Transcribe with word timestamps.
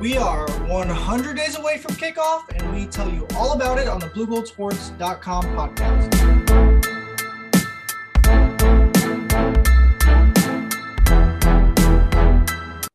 We 0.00 0.16
are 0.16 0.50
100 0.50 1.36
days 1.36 1.58
away 1.58 1.76
from 1.76 1.94
kickoff, 1.94 2.44
and 2.54 2.74
we 2.74 2.86
tell 2.86 3.10
you 3.10 3.26
all 3.36 3.52
about 3.52 3.78
it 3.78 3.86
on 3.86 4.00
the 4.00 4.06
BlueGoldSports.com 4.06 5.44
podcast. 5.44 6.14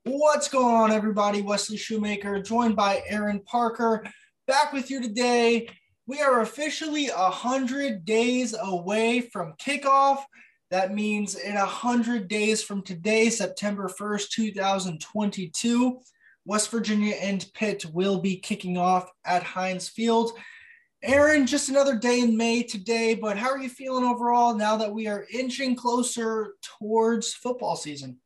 What's 0.01 0.47
going 0.47 0.73
on, 0.73 0.91
everybody? 0.91 1.43
Wesley 1.43 1.77
Shoemaker, 1.77 2.41
joined 2.41 2.75
by 2.75 3.03
Aaron 3.07 3.39
Parker, 3.41 4.03
back 4.47 4.73
with 4.73 4.89
you 4.89 4.99
today. 4.99 5.69
We 6.07 6.21
are 6.21 6.41
officially 6.41 7.09
100 7.09 8.03
days 8.03 8.55
away 8.59 9.21
from 9.21 9.53
kickoff. 9.63 10.23
That 10.71 10.95
means 10.95 11.35
in 11.35 11.53
100 11.53 12.27
days 12.27 12.63
from 12.63 12.81
today, 12.81 13.29
September 13.29 13.89
1st, 13.89 14.29
2022, 14.31 15.99
West 16.45 16.69
Virginia 16.69 17.15
and 17.15 17.45
Pitt 17.53 17.85
will 17.93 18.19
be 18.19 18.37
kicking 18.37 18.77
off 18.77 19.11
at 19.25 19.43
Heinz 19.43 19.89
Field. 19.89 20.31
Aaron, 21.03 21.45
just 21.45 21.69
another 21.69 21.97
day 21.97 22.21
in 22.21 22.37
May 22.37 22.63
today, 22.63 23.15
but 23.15 23.37
how 23.37 23.49
are 23.49 23.57
you 23.57 23.69
feeling 23.69 24.03
overall 24.03 24.55
now 24.55 24.77
that 24.77 24.91
we 24.91 25.07
are 25.07 25.25
inching 25.31 25.75
closer 25.75 26.53
towards 26.61 27.33
football 27.33 27.75
season? 27.75 28.17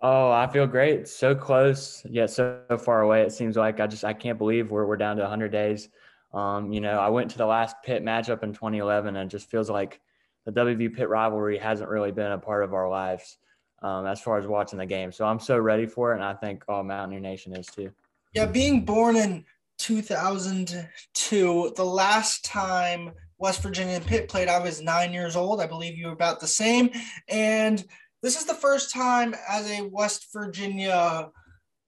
Oh, 0.00 0.30
I 0.30 0.46
feel 0.46 0.66
great. 0.66 1.08
So 1.08 1.34
close, 1.34 2.04
yet 2.08 2.30
so 2.30 2.60
far 2.78 3.02
away. 3.02 3.22
It 3.22 3.32
seems 3.32 3.56
like 3.56 3.80
I 3.80 3.86
just 3.88 4.04
I 4.04 4.12
can't 4.12 4.38
believe 4.38 4.70
we're 4.70 4.86
we're 4.86 4.96
down 4.96 5.16
to 5.16 5.22
100 5.22 5.50
days. 5.50 5.88
Um, 6.32 6.72
you 6.72 6.80
know, 6.80 7.00
I 7.00 7.08
went 7.08 7.30
to 7.32 7.38
the 7.38 7.46
last 7.46 7.76
Pitt 7.84 8.04
matchup 8.04 8.42
in 8.44 8.52
2011, 8.52 9.16
and 9.16 9.28
it 9.28 9.32
just 9.32 9.50
feels 9.50 9.68
like 9.68 10.00
the 10.44 10.52
WVU 10.52 10.94
Pitt 10.94 11.08
rivalry 11.08 11.58
hasn't 11.58 11.90
really 11.90 12.12
been 12.12 12.30
a 12.30 12.38
part 12.38 12.62
of 12.62 12.74
our 12.74 12.88
lives 12.88 13.38
um, 13.82 14.06
as 14.06 14.20
far 14.20 14.38
as 14.38 14.46
watching 14.46 14.78
the 14.78 14.86
game. 14.86 15.12
So 15.12 15.24
I'm 15.24 15.40
so 15.40 15.58
ready 15.58 15.86
for 15.86 16.12
it, 16.12 16.16
and 16.16 16.24
I 16.24 16.34
think 16.34 16.64
all 16.68 16.82
Mountaineer 16.82 17.20
Nation 17.20 17.56
is 17.56 17.66
too. 17.66 17.90
Yeah, 18.34 18.46
being 18.46 18.84
born 18.84 19.16
in 19.16 19.44
2002, 19.78 21.72
the 21.76 21.84
last 21.84 22.44
time 22.44 23.12
West 23.38 23.62
Virginia 23.62 23.94
and 23.94 24.06
Pitt 24.06 24.28
played, 24.28 24.48
I 24.48 24.58
was 24.58 24.82
nine 24.82 25.12
years 25.12 25.36
old. 25.36 25.60
I 25.60 25.66
believe 25.66 25.96
you 25.96 26.06
were 26.06 26.12
about 26.12 26.40
the 26.40 26.46
same. 26.46 26.90
And 27.28 27.84
this 28.22 28.36
is 28.36 28.44
the 28.44 28.54
first 28.54 28.92
time 28.92 29.34
as 29.48 29.70
a 29.70 29.82
West 29.82 30.26
Virginia 30.32 31.30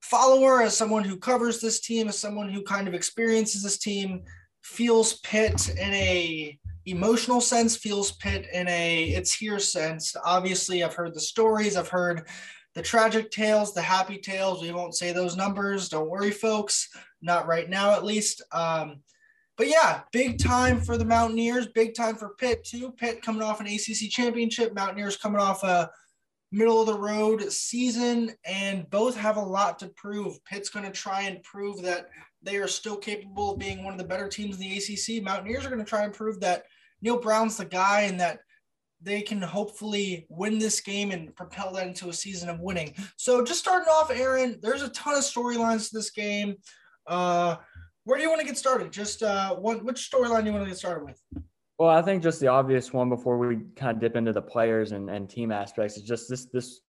follower, 0.00 0.62
as 0.62 0.76
someone 0.76 1.04
who 1.04 1.16
covers 1.16 1.60
this 1.60 1.80
team, 1.80 2.08
as 2.08 2.18
someone 2.18 2.48
who 2.48 2.62
kind 2.62 2.88
of 2.88 2.94
experiences 2.94 3.62
this 3.62 3.78
team, 3.78 4.22
feels 4.62 5.18
Pitt 5.20 5.68
in 5.70 5.92
a 5.92 6.58
emotional 6.86 7.40
sense 7.40 7.76
feels 7.76 8.12
Pitt 8.12 8.46
in 8.52 8.68
a 8.68 9.04
it's 9.04 9.32
here 9.32 9.58
sense. 9.58 10.16
Obviously, 10.24 10.82
I've 10.82 10.94
heard 10.94 11.14
the 11.14 11.20
stories, 11.20 11.76
I've 11.76 11.88
heard 11.88 12.26
the 12.74 12.82
tragic 12.82 13.30
tales, 13.30 13.74
the 13.74 13.82
happy 13.82 14.18
tales. 14.18 14.62
We 14.62 14.72
won't 14.72 14.94
say 14.94 15.12
those 15.12 15.36
numbers. 15.36 15.88
Don't 15.88 16.08
worry, 16.08 16.30
folks. 16.30 16.88
Not 17.20 17.46
right 17.46 17.68
now, 17.68 17.92
at 17.92 18.04
least. 18.04 18.42
Um, 18.52 19.00
but 19.56 19.68
yeah, 19.68 20.02
big 20.12 20.38
time 20.38 20.80
for 20.80 20.96
the 20.96 21.04
Mountaineers. 21.04 21.66
Big 21.66 21.94
time 21.94 22.16
for 22.16 22.30
Pitt 22.38 22.64
too. 22.64 22.92
Pitt 22.92 23.22
coming 23.22 23.42
off 23.42 23.60
an 23.60 23.66
ACC 23.66 24.08
championship. 24.10 24.74
Mountaineers 24.74 25.16
coming 25.16 25.40
off 25.40 25.64
a 25.64 25.90
middle 26.52 26.80
of 26.80 26.86
the 26.86 26.98
road 26.98 27.52
season, 27.52 28.32
and 28.44 28.88
both 28.90 29.16
have 29.16 29.36
a 29.36 29.40
lot 29.40 29.78
to 29.80 29.88
prove. 29.88 30.42
Pitt's 30.44 30.70
going 30.70 30.86
to 30.86 30.90
try 30.90 31.22
and 31.22 31.42
prove 31.42 31.82
that 31.82 32.08
they 32.42 32.56
are 32.56 32.68
still 32.68 32.96
capable 32.96 33.52
of 33.52 33.58
being 33.58 33.84
one 33.84 33.92
of 33.92 33.98
the 33.98 34.04
better 34.04 34.28
teams 34.28 34.56
in 34.56 34.62
the 34.62 34.76
ACC. 34.76 35.22
Mountaineers 35.22 35.64
are 35.64 35.70
going 35.70 35.84
to 35.84 35.88
try 35.88 36.04
and 36.04 36.12
prove 36.12 36.40
that 36.40 36.64
Neal 37.02 37.18
Brown's 37.18 37.56
the 37.56 37.64
guy 37.64 38.02
and 38.02 38.18
that 38.20 38.40
they 39.02 39.22
can 39.22 39.40
hopefully 39.40 40.26
win 40.28 40.58
this 40.58 40.80
game 40.80 41.10
and 41.10 41.34
propel 41.34 41.72
that 41.72 41.86
into 41.86 42.08
a 42.08 42.12
season 42.12 42.48
of 42.48 42.60
winning. 42.60 42.94
So 43.16 43.44
just 43.44 43.60
starting 43.60 43.88
off, 43.88 44.10
Aaron, 44.10 44.58
there's 44.62 44.82
a 44.82 44.90
ton 44.90 45.14
of 45.14 45.20
storylines 45.20 45.88
to 45.88 45.96
this 45.96 46.10
game. 46.10 46.56
Uh, 47.06 47.56
where 48.04 48.18
do 48.18 48.22
you 48.22 48.28
want 48.28 48.40
to 48.40 48.46
get 48.46 48.58
started? 48.58 48.92
Just 48.92 49.22
uh, 49.22 49.54
what, 49.54 49.84
which 49.84 50.10
storyline 50.10 50.40
do 50.40 50.46
you 50.46 50.52
want 50.52 50.64
to 50.64 50.70
get 50.70 50.78
started 50.78 51.04
with? 51.04 51.20
Well, 51.78 51.88
I 51.88 52.02
think 52.02 52.22
just 52.22 52.40
the 52.40 52.48
obvious 52.48 52.92
one 52.92 53.08
before 53.08 53.38
we 53.38 53.58
kind 53.74 53.96
of 53.96 54.00
dip 54.00 54.16
into 54.16 54.34
the 54.34 54.42
players 54.42 54.92
and, 54.92 55.08
and 55.08 55.30
team 55.30 55.50
aspects 55.50 55.96
is 55.96 56.02
just 56.02 56.28
this 56.28 56.46
this 56.52 56.80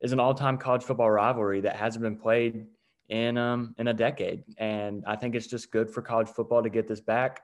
is 0.00 0.12
an 0.12 0.20
all-time 0.20 0.56
college 0.56 0.84
football 0.84 1.10
rivalry 1.10 1.60
that 1.60 1.76
hasn't 1.76 2.02
been 2.02 2.16
played 2.16 2.64
in 3.08 3.38
um 3.38 3.74
in 3.78 3.88
a 3.88 3.94
decade, 3.94 4.44
and 4.58 5.04
I 5.06 5.16
think 5.16 5.34
it's 5.34 5.46
just 5.46 5.70
good 5.70 5.90
for 5.90 6.02
college 6.02 6.28
football 6.28 6.62
to 6.62 6.68
get 6.68 6.88
this 6.88 7.00
back. 7.00 7.40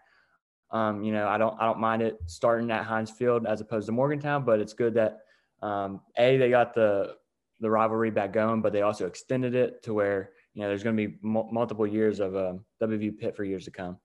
Um, 0.71 1.03
you 1.03 1.13
know, 1.13 1.29
I 1.29 1.39
don't 1.39 1.61
I 1.61 1.67
don't 1.67 1.81
mind 1.81 2.03
it 2.03 2.19
starting 2.27 2.71
at 2.71 2.85
Heinz 2.85 3.11
Field 3.11 3.47
as 3.47 3.61
opposed 3.61 3.87
to 3.87 3.93
Morgantown, 3.93 4.45
but 4.45 4.61
it's 4.61 4.73
good 4.73 4.95
that 4.95 5.21
um, 5.63 6.01
a 6.19 6.37
they 6.37 6.51
got 6.51 6.75
the 6.75 7.17
the 7.61 7.71
rivalry 7.71 8.11
back 8.11 8.33
going, 8.33 8.61
but 8.61 8.73
they 8.73 8.83
also 8.83 9.07
extended 9.07 9.55
it 9.55 9.83
to 9.85 9.95
where 9.95 10.31
you 10.53 10.63
know 10.63 10.69
there's 10.69 10.83
going 10.83 10.97
to 10.97 11.09
be 11.09 11.15
m- 11.25 11.53
multiple 11.53 11.87
years 11.87 12.21
of 12.21 12.37
um, 12.37 12.65
WVU 12.83 13.19
Pitt 13.19 13.37
for 13.37 13.45
years 13.45 13.65
to 13.65 13.71
come. 13.71 13.99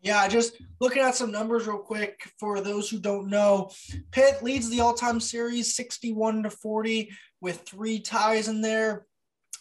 Yeah, 0.00 0.28
just 0.28 0.54
looking 0.80 1.02
at 1.02 1.16
some 1.16 1.32
numbers 1.32 1.66
real 1.66 1.78
quick 1.78 2.30
for 2.38 2.60
those 2.60 2.88
who 2.88 2.98
don't 3.00 3.28
know. 3.28 3.70
Pitt 4.12 4.42
leads 4.44 4.70
the 4.70 4.80
all-time 4.80 5.18
series 5.18 5.74
61 5.74 6.44
to 6.44 6.50
40 6.50 7.10
with 7.40 7.62
three 7.62 7.98
ties 7.98 8.46
in 8.46 8.60
there. 8.60 9.07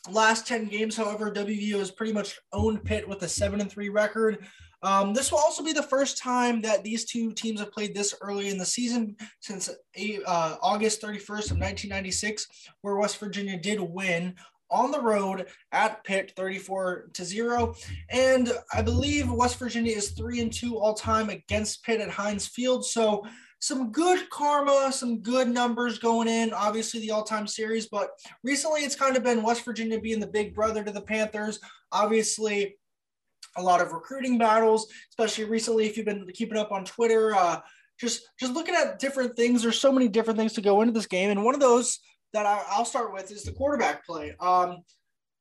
Last 0.09 0.47
10 0.47 0.65
games, 0.65 0.95
however, 0.95 1.31
WVU 1.31 1.79
has 1.79 1.91
pretty 1.91 2.13
much 2.13 2.39
owned 2.53 2.83
Pitt 2.83 3.07
with 3.07 3.21
a 3.23 3.27
7 3.27 3.61
and 3.61 3.71
3 3.71 3.89
record. 3.89 4.45
Um, 4.83 5.13
this 5.13 5.31
will 5.31 5.39
also 5.39 5.63
be 5.63 5.73
the 5.73 5.81
first 5.81 6.17
time 6.17 6.61
that 6.61 6.83
these 6.83 7.05
two 7.05 7.33
teams 7.33 7.59
have 7.59 7.71
played 7.71 7.95
this 7.95 8.13
early 8.21 8.49
in 8.49 8.57
the 8.57 8.65
season 8.65 9.15
since 9.39 9.69
uh, 9.69 10.55
August 10.61 11.01
31st 11.01 11.51
of 11.51 11.57
1996, 11.57 12.47
where 12.81 12.97
West 12.97 13.17
Virginia 13.17 13.57
did 13.57 13.79
win 13.79 14.35
on 14.69 14.91
the 14.91 15.01
road 15.01 15.47
at 15.71 16.03
Pitt 16.03 16.33
34 16.35 17.09
to 17.13 17.23
0 17.23 17.73
and 18.09 18.51
I 18.73 18.81
believe 18.81 19.31
West 19.31 19.57
Virginia 19.57 19.95
is 19.95 20.11
3 20.11 20.41
and 20.41 20.51
2 20.51 20.77
all 20.77 20.93
time 20.93 21.29
against 21.29 21.83
Pitt 21.83 22.01
at 22.01 22.09
Heinz 22.09 22.47
Field 22.47 22.85
so 22.85 23.25
some 23.59 23.91
good 23.91 24.29
karma 24.29 24.91
some 24.91 25.19
good 25.19 25.47
numbers 25.47 25.99
going 25.99 26.27
in 26.27 26.53
obviously 26.53 26.99
the 26.99 27.11
all-time 27.11 27.47
series 27.47 27.87
but 27.87 28.11
recently 28.43 28.81
it's 28.81 28.95
kind 28.95 29.17
of 29.17 29.23
been 29.23 29.43
West 29.43 29.65
Virginia 29.65 29.99
being 29.99 30.19
the 30.19 30.27
big 30.27 30.53
brother 30.53 30.83
to 30.83 30.91
the 30.91 31.01
Panthers 31.01 31.59
obviously 31.91 32.77
a 33.57 33.61
lot 33.61 33.81
of 33.81 33.91
recruiting 33.91 34.37
battles 34.37 34.87
especially 35.11 35.45
recently 35.45 35.85
if 35.85 35.97
you've 35.97 36.05
been 36.05 36.27
keeping 36.33 36.57
up 36.57 36.71
on 36.71 36.85
Twitter 36.85 37.33
uh, 37.35 37.59
just 37.99 38.23
just 38.39 38.53
looking 38.53 38.75
at 38.75 38.99
different 38.99 39.35
things 39.35 39.63
there's 39.63 39.79
so 39.79 39.91
many 39.91 40.07
different 40.07 40.37
things 40.37 40.53
to 40.53 40.61
go 40.61 40.81
into 40.81 40.93
this 40.93 41.07
game 41.07 41.31
and 41.31 41.43
one 41.43 41.55
of 41.55 41.61
those 41.61 41.99
that 42.33 42.45
I, 42.45 42.77
will 42.77 42.85
start 42.85 43.13
with 43.13 43.31
is 43.31 43.43
the 43.43 43.51
quarterback 43.51 44.05
play. 44.05 44.35
Um, 44.39 44.83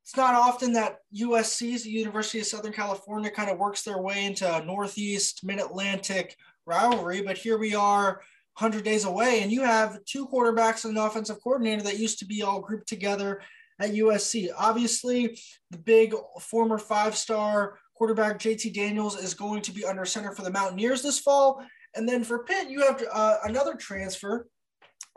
it's 0.03 0.16
not 0.16 0.34
often 0.34 0.72
that 0.75 0.98
USC, 1.15 1.83
the 1.83 1.91
University 1.91 2.38
of 2.38 2.47
Southern 2.47 2.72
California, 2.72 3.31
kind 3.31 3.50
of 3.50 3.59
works 3.59 3.83
their 3.83 4.00
way 4.00 4.25
into 4.25 4.65
Northeast 4.65 5.41
Mid 5.43 5.59
Atlantic 5.59 6.37
rivalry, 6.66 7.22
but 7.22 7.38
here 7.38 7.59
we 7.59 7.75
are 7.75 8.21
100 8.59 8.84
days 8.84 9.04
away, 9.04 9.43
and 9.43 9.53
you 9.53 9.62
have 9.62 10.04
two 10.04 10.27
quarterbacks 10.27 10.84
and 10.84 10.97
an 10.97 11.04
offensive 11.04 11.43
coordinator 11.43 11.82
that 11.82 11.99
used 11.99 12.19
to 12.19 12.25
be 12.25 12.43
all 12.43 12.60
grouped 12.60 12.88
together 12.88 13.43
at 13.81 13.93
USC. 13.93 14.49
Obviously, 14.56 15.38
the 15.71 15.78
big 15.78 16.15
former 16.41 16.78
five 16.78 17.15
star 17.16 17.78
quarterback 17.94 18.38
JT 18.38 18.75
Daniels 18.75 19.19
is 19.19 19.34
going 19.34 19.62
to 19.62 19.72
be 19.72 19.84
under 19.84 20.04
center 20.04 20.32
for 20.32 20.43
the 20.43 20.50
Mountaineers 20.50 21.03
this 21.03 21.19
fall. 21.19 21.62
And 21.94 22.09
then 22.09 22.25
for 22.25 22.44
Pitt, 22.44 22.69
you 22.71 22.81
have 22.83 23.03
uh, 23.12 23.37
another 23.44 23.75
transfer, 23.75 24.48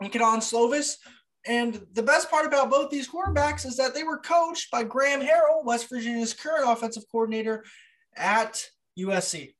Kedon 0.02 0.40
Slovis, 0.40 0.96
and 1.46 1.86
the 1.94 2.02
best 2.02 2.30
part 2.30 2.46
about 2.46 2.70
both 2.70 2.90
these 2.90 3.08
quarterbacks 3.08 3.64
is 3.64 3.76
that 3.76 3.94
they 3.94 4.04
were 4.04 4.18
coached 4.18 4.70
by 4.70 4.82
Graham 4.82 5.20
Harrell, 5.20 5.64
West 5.64 5.88
Virginia's 5.88 6.34
current 6.34 6.64
offensive 6.66 7.04
coordinator 7.10 7.64
at 8.16 8.62
USC. 8.98 9.54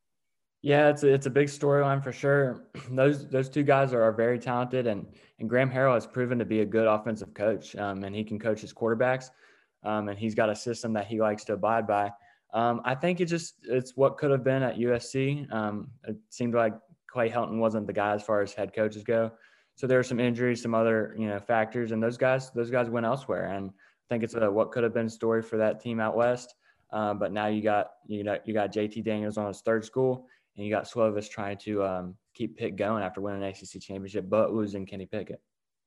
Yeah, 0.62 0.88
it's 0.90 1.02
a, 1.02 1.08
it's 1.12 1.26
a 1.26 1.30
big 1.30 1.48
storyline 1.48 2.02
for 2.02 2.12
sure. 2.12 2.66
Those 2.90 3.28
those 3.28 3.48
two 3.48 3.62
guys 3.62 3.92
are, 3.94 4.02
are 4.02 4.12
very 4.12 4.38
talented, 4.38 4.86
and 4.86 5.06
and 5.38 5.48
Graham 5.48 5.70
Harrell 5.70 5.94
has 5.94 6.06
proven 6.06 6.38
to 6.38 6.44
be 6.44 6.60
a 6.60 6.66
good 6.66 6.86
offensive 6.86 7.32
coach, 7.32 7.74
um, 7.76 8.04
and 8.04 8.14
he 8.14 8.24
can 8.24 8.38
coach 8.38 8.60
his 8.60 8.74
quarterbacks, 8.74 9.30
um, 9.84 10.08
and 10.08 10.18
he's 10.18 10.34
got 10.34 10.50
a 10.50 10.54
system 10.54 10.92
that 10.92 11.06
he 11.06 11.20
likes 11.20 11.44
to 11.44 11.54
abide 11.54 11.86
by. 11.86 12.10
Um, 12.52 12.82
I 12.84 12.94
think 12.94 13.20
it 13.20 13.26
just 13.26 13.54
it's 13.64 13.96
what 13.96 14.18
could 14.18 14.30
have 14.30 14.44
been 14.44 14.62
at 14.62 14.76
USC. 14.76 15.50
Um, 15.52 15.88
it 16.06 16.16
seemed 16.28 16.54
like 16.54 16.74
Clay 17.06 17.30
Helton 17.30 17.58
wasn't 17.58 17.86
the 17.86 17.92
guy 17.92 18.12
as 18.14 18.22
far 18.22 18.42
as 18.42 18.52
head 18.52 18.74
coaches 18.74 19.02
go. 19.02 19.32
So 19.76 19.86
there 19.86 19.98
are 19.98 20.04
some 20.04 20.20
injuries, 20.20 20.62
some 20.62 20.74
other 20.74 21.14
you 21.18 21.26
know 21.26 21.38
factors, 21.38 21.92
and 21.92 22.02
those 22.02 22.18
guys 22.18 22.50
those 22.50 22.70
guys 22.70 22.90
went 22.90 23.06
elsewhere. 23.06 23.46
And 23.46 23.70
I 23.70 24.06
think 24.08 24.24
it's 24.24 24.34
a 24.34 24.50
what 24.50 24.72
could 24.72 24.84
have 24.84 24.92
been 24.92 25.08
story 25.08 25.42
for 25.42 25.56
that 25.56 25.80
team 25.80 26.00
out 26.00 26.16
west. 26.16 26.54
Um, 26.92 27.18
but 27.18 27.32
now 27.32 27.46
you 27.46 27.62
got 27.62 27.92
you 28.06 28.24
know 28.24 28.36
you 28.44 28.52
got 28.52 28.72
JT 28.72 29.04
Daniels 29.04 29.38
on 29.38 29.46
his 29.46 29.60
third 29.60 29.84
school, 29.84 30.26
and 30.56 30.66
you 30.66 30.72
got 30.72 30.84
Slovis 30.84 31.28
trying 31.28 31.58
to 31.58 31.84
um, 31.84 32.14
keep 32.34 32.56
Pitt 32.56 32.76
going 32.76 33.02
after 33.02 33.20
winning 33.20 33.42
an 33.42 33.48
ACC 33.48 33.80
championship, 33.80 34.28
but 34.28 34.52
losing 34.52 34.86
Kenny 34.86 35.06
Pickett. 35.06 35.40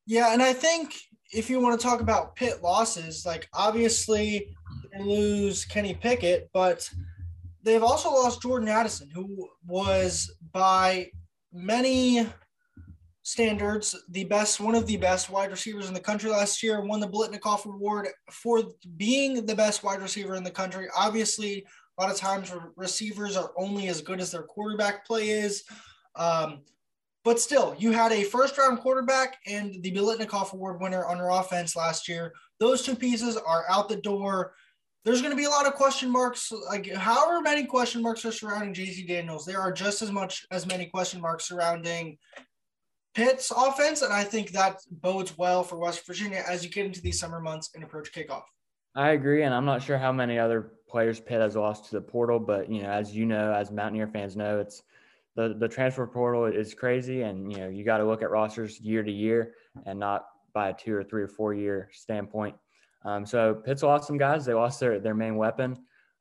Yeah, 0.06 0.32
and 0.32 0.42
I 0.42 0.52
think 0.52 0.94
if 1.32 1.48
you 1.48 1.60
want 1.60 1.80
to 1.80 1.86
talk 1.86 2.00
about 2.00 2.36
Pitt 2.36 2.62
losses, 2.62 3.24
like 3.24 3.48
obviously 3.54 4.54
they 4.92 5.02
lose 5.02 5.64
Kenny 5.64 5.94
Pickett, 5.94 6.50
but 6.52 6.88
they've 7.62 7.82
also 7.82 8.10
lost 8.10 8.42
Jordan 8.42 8.68
Addison, 8.68 9.08
who 9.10 9.48
was 9.66 10.34
by 10.52 11.10
many 11.52 12.26
standards, 13.22 13.96
the 14.10 14.24
best, 14.24 14.60
one 14.60 14.74
of 14.74 14.86
the 14.86 14.98
best 14.98 15.30
wide 15.30 15.50
receivers 15.50 15.88
in 15.88 15.94
the 15.94 16.00
country 16.00 16.30
last 16.30 16.62
year, 16.62 16.84
won 16.84 17.00
the 17.00 17.08
Biletnikoff 17.08 17.64
Award 17.64 18.08
for 18.30 18.62
being 18.98 19.46
the 19.46 19.54
best 19.54 19.82
wide 19.82 20.02
receiver 20.02 20.34
in 20.34 20.44
the 20.44 20.50
country. 20.50 20.86
Obviously, 20.94 21.64
a 21.96 22.02
lot 22.02 22.10
of 22.10 22.16
times 22.16 22.52
receivers 22.76 23.36
are 23.36 23.52
only 23.56 23.88
as 23.88 24.00
good 24.00 24.20
as 24.20 24.30
their 24.30 24.42
quarterback 24.42 25.06
play 25.06 25.30
is. 25.30 25.64
Um, 26.16 26.60
but 27.24 27.40
still, 27.40 27.74
you 27.78 27.92
had 27.92 28.12
a 28.12 28.24
first 28.24 28.58
round 28.58 28.80
quarterback 28.80 29.38
and 29.46 29.82
the 29.82 29.92
Biletnikoff 29.92 30.52
Award 30.52 30.80
winner 30.80 31.06
on 31.06 31.16
your 31.16 31.30
offense 31.30 31.74
last 31.74 32.08
year. 32.08 32.32
Those 32.60 32.82
two 32.82 32.94
pieces 32.94 33.36
are 33.36 33.64
out 33.68 33.88
the 33.88 33.96
door. 33.96 34.54
There's 35.04 35.20
going 35.20 35.32
to 35.32 35.36
be 35.36 35.44
a 35.44 35.50
lot 35.50 35.66
of 35.66 35.74
question 35.74 36.10
marks. 36.10 36.52
Like, 36.68 36.92
however 36.92 37.40
many 37.40 37.64
question 37.64 38.02
marks 38.02 38.24
are 38.24 38.32
surrounding 38.32 38.74
JT 38.74 39.06
Daniels, 39.06 39.46
there 39.46 39.60
are 39.60 39.72
just 39.72 40.02
as 40.02 40.10
much 40.10 40.46
as 40.50 40.66
many 40.66 40.86
question 40.86 41.20
marks 41.20 41.48
surrounding 41.48 42.18
Pitt's 43.14 43.52
offense, 43.56 44.02
and 44.02 44.12
I 44.12 44.24
think 44.24 44.50
that 44.50 44.80
bodes 44.90 45.38
well 45.38 45.62
for 45.62 45.76
West 45.76 46.06
Virginia 46.06 46.42
as 46.48 46.64
you 46.64 46.70
get 46.70 46.86
into 46.86 47.00
these 47.00 47.18
summer 47.18 47.40
months 47.40 47.70
and 47.74 47.84
approach 47.84 48.12
kickoff. 48.12 48.42
I 48.96 49.10
agree, 49.10 49.42
and 49.44 49.54
I'm 49.54 49.64
not 49.64 49.82
sure 49.82 49.98
how 49.98 50.12
many 50.12 50.38
other 50.38 50.72
players 50.94 51.18
Pitt 51.18 51.40
has 51.40 51.56
lost 51.56 51.86
to 51.86 51.90
the 51.96 52.00
portal, 52.00 52.38
but 52.38 52.70
you 52.70 52.80
know, 52.80 52.88
as 52.88 53.16
you 53.16 53.26
know, 53.26 53.52
as 53.52 53.72
Mountaineer 53.72 54.06
fans 54.06 54.36
know, 54.36 54.60
it's 54.60 54.84
the 55.34 55.56
the 55.58 55.66
transfer 55.66 56.06
portal 56.06 56.44
is 56.44 56.72
crazy, 56.72 57.22
and 57.22 57.50
you 57.50 57.58
know, 57.58 57.68
you 57.68 57.82
got 57.84 57.98
to 57.98 58.04
look 58.04 58.22
at 58.22 58.30
rosters 58.30 58.78
year 58.80 59.02
to 59.02 59.10
year 59.10 59.54
and 59.86 59.98
not 59.98 60.26
by 60.52 60.68
a 60.68 60.72
two 60.72 60.94
or 60.94 61.02
three 61.02 61.24
or 61.24 61.26
four 61.26 61.52
year 61.52 61.90
standpoint. 61.92 62.54
Um, 63.04 63.26
so 63.26 63.56
Pitt's 63.56 63.82
lost 63.82 64.06
some 64.06 64.18
guys; 64.18 64.44
they 64.44 64.54
lost 64.54 64.78
their 64.78 65.00
their 65.00 65.16
main 65.16 65.34
weapon, 65.34 65.76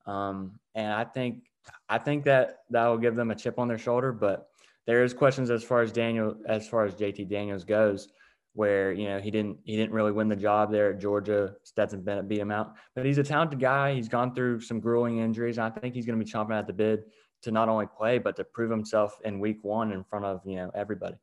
um, 0.08 0.60
and 0.74 0.92
I 0.92 1.04
think 1.04 1.44
I 1.88 2.00
think 2.00 2.24
that 2.24 2.64
that 2.72 2.88
will 2.88 2.98
give 2.98 3.16
them 3.16 3.30
a 3.30 3.36
chip 3.36 3.60
on 3.60 3.68
their 3.68 3.78
shoulder, 3.78 4.12
but 4.12 4.48
there 4.88 5.04
is 5.04 5.14
questions 5.14 5.52
as 5.52 5.64
far 5.64 5.84
as 5.84 5.92
Daniel, 5.92 6.36
as 6.48 6.68
far 6.68 6.84
as 6.84 6.96
JT 6.96 7.30
Daniels 7.30 7.64
goes, 7.64 8.08
where 8.54 8.92
you 8.92 9.08
know 9.08 9.20
he 9.20 9.32
didn't 9.32 9.58
he 9.64 9.76
didn't 9.76 9.94
really 9.94 10.12
win 10.12 10.30
the 10.30 10.36
job 10.36 10.72
there 10.72 10.92
at 10.92 11.00
Georgia. 11.00 11.56
Stetson 11.64 12.02
Bennett 12.02 12.28
beat 12.28 12.40
him 12.40 12.52
out, 12.52 12.74
but 12.96 13.06
he's 13.06 13.18
a 13.18 13.24
talented 13.24 13.60
guy. 13.60 13.94
He's 13.94 14.08
gone 14.08 14.34
through 14.34 14.62
some 14.62 14.80
grueling 14.80 15.20
injuries. 15.20 15.58
I 15.58 15.70
think 15.70 15.96
he's 15.96 16.06
going 16.06 16.18
to 16.18 16.24
be 16.24 16.30
chomping 16.30 16.58
at 16.58 16.68
the 16.68 16.74
bid 16.74 17.04
to 17.44 17.52
not 17.52 17.70
only 17.70 17.88
play 17.98 18.20
but 18.20 18.36
to 18.38 18.44
prove 18.44 18.72
himself 18.72 19.18
in 19.26 19.40
Week 19.40 19.60
One 19.62 19.92
in 19.92 20.04
front 20.04 20.26
of 20.26 20.42
you 20.46 20.56
know 20.56 20.72
everybody. 20.76 21.16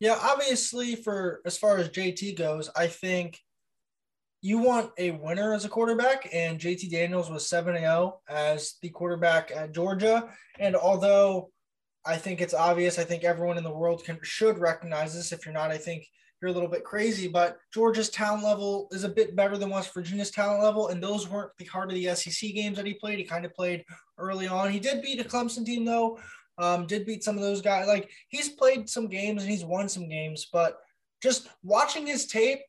Yeah, 0.00 0.18
obviously, 0.20 0.96
for 0.96 1.40
as 1.46 1.56
far 1.56 1.78
as 1.78 1.88
JT 1.88 2.36
goes, 2.36 2.70
I 2.76 2.88
think 2.88 3.38
you 4.42 4.58
want 4.58 4.90
a 4.98 5.12
winner 5.12 5.54
as 5.54 5.64
a 5.64 5.68
quarterback, 5.68 6.28
and 6.32 6.58
JT 6.58 6.90
Daniels 6.90 7.30
was 7.30 7.46
7 7.48 7.76
0 7.76 8.20
as 8.28 8.74
the 8.82 8.90
quarterback 8.90 9.52
at 9.54 9.72
Georgia. 9.72 10.28
And 10.58 10.76
although 10.76 11.50
I 12.06 12.16
think 12.16 12.40
it's 12.40 12.54
obvious. 12.54 12.98
I 12.98 13.04
think 13.04 13.24
everyone 13.24 13.56
in 13.56 13.64
the 13.64 13.72
world 13.72 14.04
can 14.04 14.18
should 14.22 14.58
recognize 14.58 15.14
this. 15.14 15.32
If 15.32 15.46
you're 15.46 15.54
not, 15.54 15.70
I 15.70 15.78
think 15.78 16.06
you're 16.44 16.50
a 16.50 16.54
little 16.54 16.68
bit 16.68 16.84
crazy. 16.84 17.26
But 17.26 17.58
Georgia's 17.72 18.10
talent 18.10 18.44
level 18.44 18.88
is 18.92 19.04
a 19.04 19.08
bit 19.08 19.34
better 19.34 19.56
than 19.56 19.70
West 19.70 19.94
Virginia's 19.94 20.30
talent 20.30 20.62
level, 20.62 20.88
and 20.88 21.02
those 21.02 21.26
weren't 21.26 21.52
the 21.58 21.64
heart 21.64 21.88
of 21.88 21.94
the 21.94 22.14
SEC 22.14 22.52
games 22.52 22.76
that 22.76 22.84
he 22.84 22.92
played. 22.92 23.18
He 23.18 23.24
kind 23.24 23.46
of 23.46 23.54
played 23.54 23.82
early 24.18 24.46
on. 24.46 24.70
He 24.70 24.78
did 24.78 25.00
beat 25.00 25.20
a 25.20 25.24
Clemson 25.24 25.64
team 25.64 25.86
though. 25.86 26.18
Um, 26.58 26.86
did 26.86 27.06
beat 27.06 27.24
some 27.24 27.36
of 27.36 27.42
those 27.42 27.62
guys. 27.62 27.86
Like 27.86 28.10
he's 28.28 28.50
played 28.50 28.90
some 28.90 29.08
games 29.08 29.42
and 29.42 29.50
he's 29.50 29.64
won 29.64 29.88
some 29.88 30.06
games, 30.06 30.48
but 30.52 30.78
just 31.22 31.48
watching 31.62 32.06
his 32.06 32.26
tape, 32.26 32.60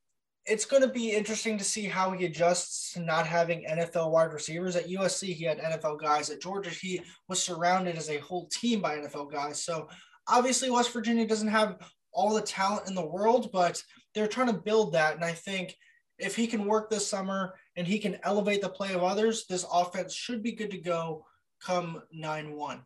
it's 0.46 0.66
going 0.66 0.82
to 0.82 0.88
be 0.88 1.12
interesting 1.12 1.58
to 1.58 1.64
see 1.64 1.84
how 1.84 2.12
he 2.12 2.26
adjusts 2.26 2.94
to 2.94 3.02
not 3.02 3.28
having 3.28 3.68
NFL 3.70 4.12
wide 4.12 4.32
receivers. 4.32 4.78
At 4.78 4.88
USC, 4.88 5.34
he 5.34 5.44
had 5.44 5.60
NFL 5.60 6.00
guys. 6.00 6.30
At 6.30 6.42
Georgia, 6.42 6.70
he 6.70 7.02
was 7.28 7.44
surrounded 7.44 7.98
as 7.98 8.10
a 8.10 8.20
whole 8.20 8.48
team 8.48 8.80
by 8.80 8.96
NFL 8.96 9.32
guys. 9.32 9.62
So 9.64 9.90
obviously, 10.30 10.70
West 10.70 10.94
Virginia 10.94 11.28
doesn't 11.28 11.50
have 11.50 11.78
all 12.16 12.34
the 12.34 12.42
talent 12.42 12.88
in 12.88 12.96
the 12.96 13.06
world, 13.06 13.50
but 13.52 13.82
they're 14.14 14.28
trying 14.28 14.48
to 14.48 14.54
build 14.54 14.94
that. 14.94 15.16
And 15.16 15.24
I 15.24 15.34
think 15.34 15.76
if 16.18 16.36
he 16.36 16.48
can 16.48 16.66
work 16.66 16.90
this 16.90 17.08
summer 17.08 17.56
and 17.76 17.86
he 17.86 18.00
can 18.00 18.18
elevate 18.24 18.62
the 18.62 18.70
play 18.70 18.94
of 18.94 19.04
others, 19.04 19.46
this 19.48 19.66
offense 19.72 20.14
should 20.14 20.42
be 20.42 20.54
good 20.54 20.72
to 20.72 20.78
go 20.78 21.26
come 21.62 22.02
9 22.12 22.56
1. 22.56 22.82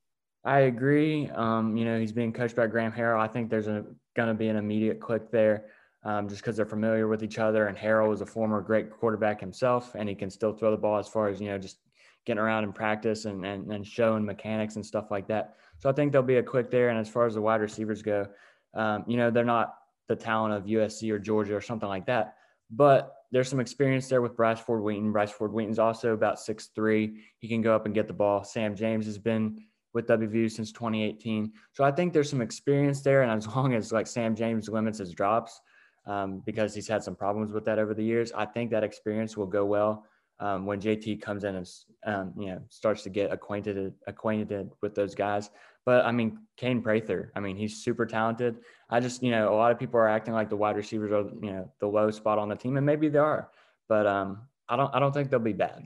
I 0.46 0.60
agree. 0.62 1.30
Um, 1.30 1.78
you 1.78 1.86
know, 1.86 2.00
he's 2.00 2.12
being 2.12 2.34
coached 2.34 2.56
by 2.56 2.68
Graham 2.68 2.92
Harrell. 2.92 3.20
I 3.20 3.28
think 3.28 3.50
there's 3.50 3.68
going 3.68 3.96
to 4.16 4.34
be 4.34 4.48
an 4.48 4.56
immediate 4.56 5.00
click 5.00 5.32
there 5.32 5.66
um, 6.04 6.30
just 6.30 6.42
because 6.42 6.56
they're 6.56 6.66
familiar 6.66 7.08
with 7.08 7.24
each 7.24 7.40
other. 7.40 7.68
And 7.68 7.78
Harrell 7.78 8.14
is 8.14 8.22
a 8.22 8.26
former 8.26 8.62
great 8.62 8.90
quarterback 8.90 9.40
himself, 9.40 9.96
and 9.96 10.08
he 10.08 10.16
can 10.16 10.30
still 10.30 10.54
throw 10.54 10.72
the 10.72 10.78
ball 10.78 10.98
as 10.98 11.08
far 11.08 11.28
as, 11.28 11.42
you 11.42 11.50
know, 11.50 11.58
just 11.58 11.80
getting 12.26 12.40
around 12.40 12.64
in 12.64 12.72
practice 12.72 13.26
and, 13.26 13.46
and, 13.46 13.72
and 13.72 13.86
showing 13.86 14.26
mechanics 14.26 14.76
and 14.76 14.86
stuff 14.86 15.12
like 15.12 15.28
that. 15.28 15.56
So 15.80 15.90
I 15.90 15.94
think 15.94 16.12
there'll 16.12 16.28
be 16.28 16.38
a 16.38 16.44
quick 16.44 16.72
there. 16.72 16.90
And 16.90 17.00
as 17.00 17.10
far 17.10 17.26
as 17.26 17.34
the 17.34 17.42
wide 17.42 17.62
receivers 17.62 18.02
go, 18.02 18.28
um, 18.74 19.04
you 19.08 19.18
know, 19.18 19.32
they're 19.32 19.44
not 19.44 19.76
the 20.08 20.16
talent 20.16 20.54
of 20.54 20.66
USC 20.66 21.12
or 21.12 21.20
Georgia 21.20 21.56
or 21.56 21.62
something 21.62 21.90
like 21.90 22.06
that. 22.08 22.36
But 22.72 23.16
there's 23.32 23.50
some 23.50 23.60
experience 23.60 24.08
there 24.08 24.22
with 24.22 24.36
Bryce 24.36 24.60
Ford 24.60 24.82
Wheaton. 24.82 25.12
Bryce 25.12 25.32
Ford 25.32 25.54
Wheaton's 25.54 25.80
also 25.80 26.14
about 26.14 26.40
six 26.40 26.70
three. 26.76 27.24
He 27.40 27.48
can 27.48 27.62
go 27.62 27.76
up 27.76 27.86
and 27.86 27.94
get 27.94 28.08
the 28.08 28.14
ball. 28.14 28.44
Sam 28.44 28.76
James 28.76 29.06
has 29.06 29.18
been 29.18 29.64
with 29.94 30.08
WVU 30.08 30.52
since 30.52 30.72
2018. 30.72 31.52
So 31.74 31.84
I 31.84 31.92
think 31.92 32.14
there's 32.14 32.30
some 32.30 32.42
experience 32.42 33.02
there. 33.02 33.24
And 33.24 33.32
as 33.32 33.48
long 33.56 33.74
as 33.74 33.92
like 33.92 34.08
Sam 34.08 34.36
James 34.36 34.70
limits 34.70 35.00
his 35.00 35.14
drops, 35.14 35.60
um, 36.06 36.42
because 36.46 36.74
he's 36.74 36.88
had 36.88 37.04
some 37.04 37.16
problems 37.16 37.52
with 37.52 37.66
that 37.66 37.80
over 37.80 37.94
the 37.94 38.04
years. 38.04 38.32
I 38.32 38.46
think 38.46 38.72
that 38.72 38.84
experience 38.84 39.38
will 39.38 39.46
go 39.46 39.66
well 39.66 40.06
um, 40.40 40.66
when 40.66 40.82
JT 40.82 41.22
comes 41.22 41.44
in 41.44 41.56
and 41.56 41.70
um, 42.06 42.34
you 42.38 42.48
know 42.48 42.62
starts 42.70 43.04
to 43.04 43.10
get 43.10 43.32
acquainted 43.32 43.94
acquainted 44.08 44.72
with 44.82 44.96
those 44.96 45.14
guys. 45.14 45.50
But 45.90 46.06
I 46.06 46.12
mean, 46.12 46.38
Kaden 46.62 46.84
Prather, 46.84 47.32
I 47.36 47.40
mean, 47.40 47.56
he's 47.56 47.84
super 47.84 48.06
talented. 48.06 48.58
I 48.92 49.00
just 49.00 49.24
you 49.24 49.32
know 49.32 49.52
a 49.52 49.58
lot 49.58 49.72
of 49.72 49.80
people 49.80 50.00
are 50.00 50.08
acting 50.08 50.36
like 50.36 50.48
the 50.48 50.56
wide 50.56 50.76
receivers 50.76 51.12
are 51.12 51.28
you 51.44 51.52
know 51.52 51.72
the 51.80 51.88
low 51.88 52.12
spot 52.12 52.38
on 52.38 52.48
the 52.48 52.56
team, 52.56 52.78
and 52.78 52.86
maybe 52.86 53.10
they 53.10 53.18
are, 53.18 53.50
but 53.88 54.06
um, 54.06 54.44
I 54.70 54.76
don't 54.76 54.94
I 54.94 55.00
don't 55.00 55.12
think 55.12 55.32
they'll 55.32 55.40
be 55.40 55.52
bad. 55.52 55.84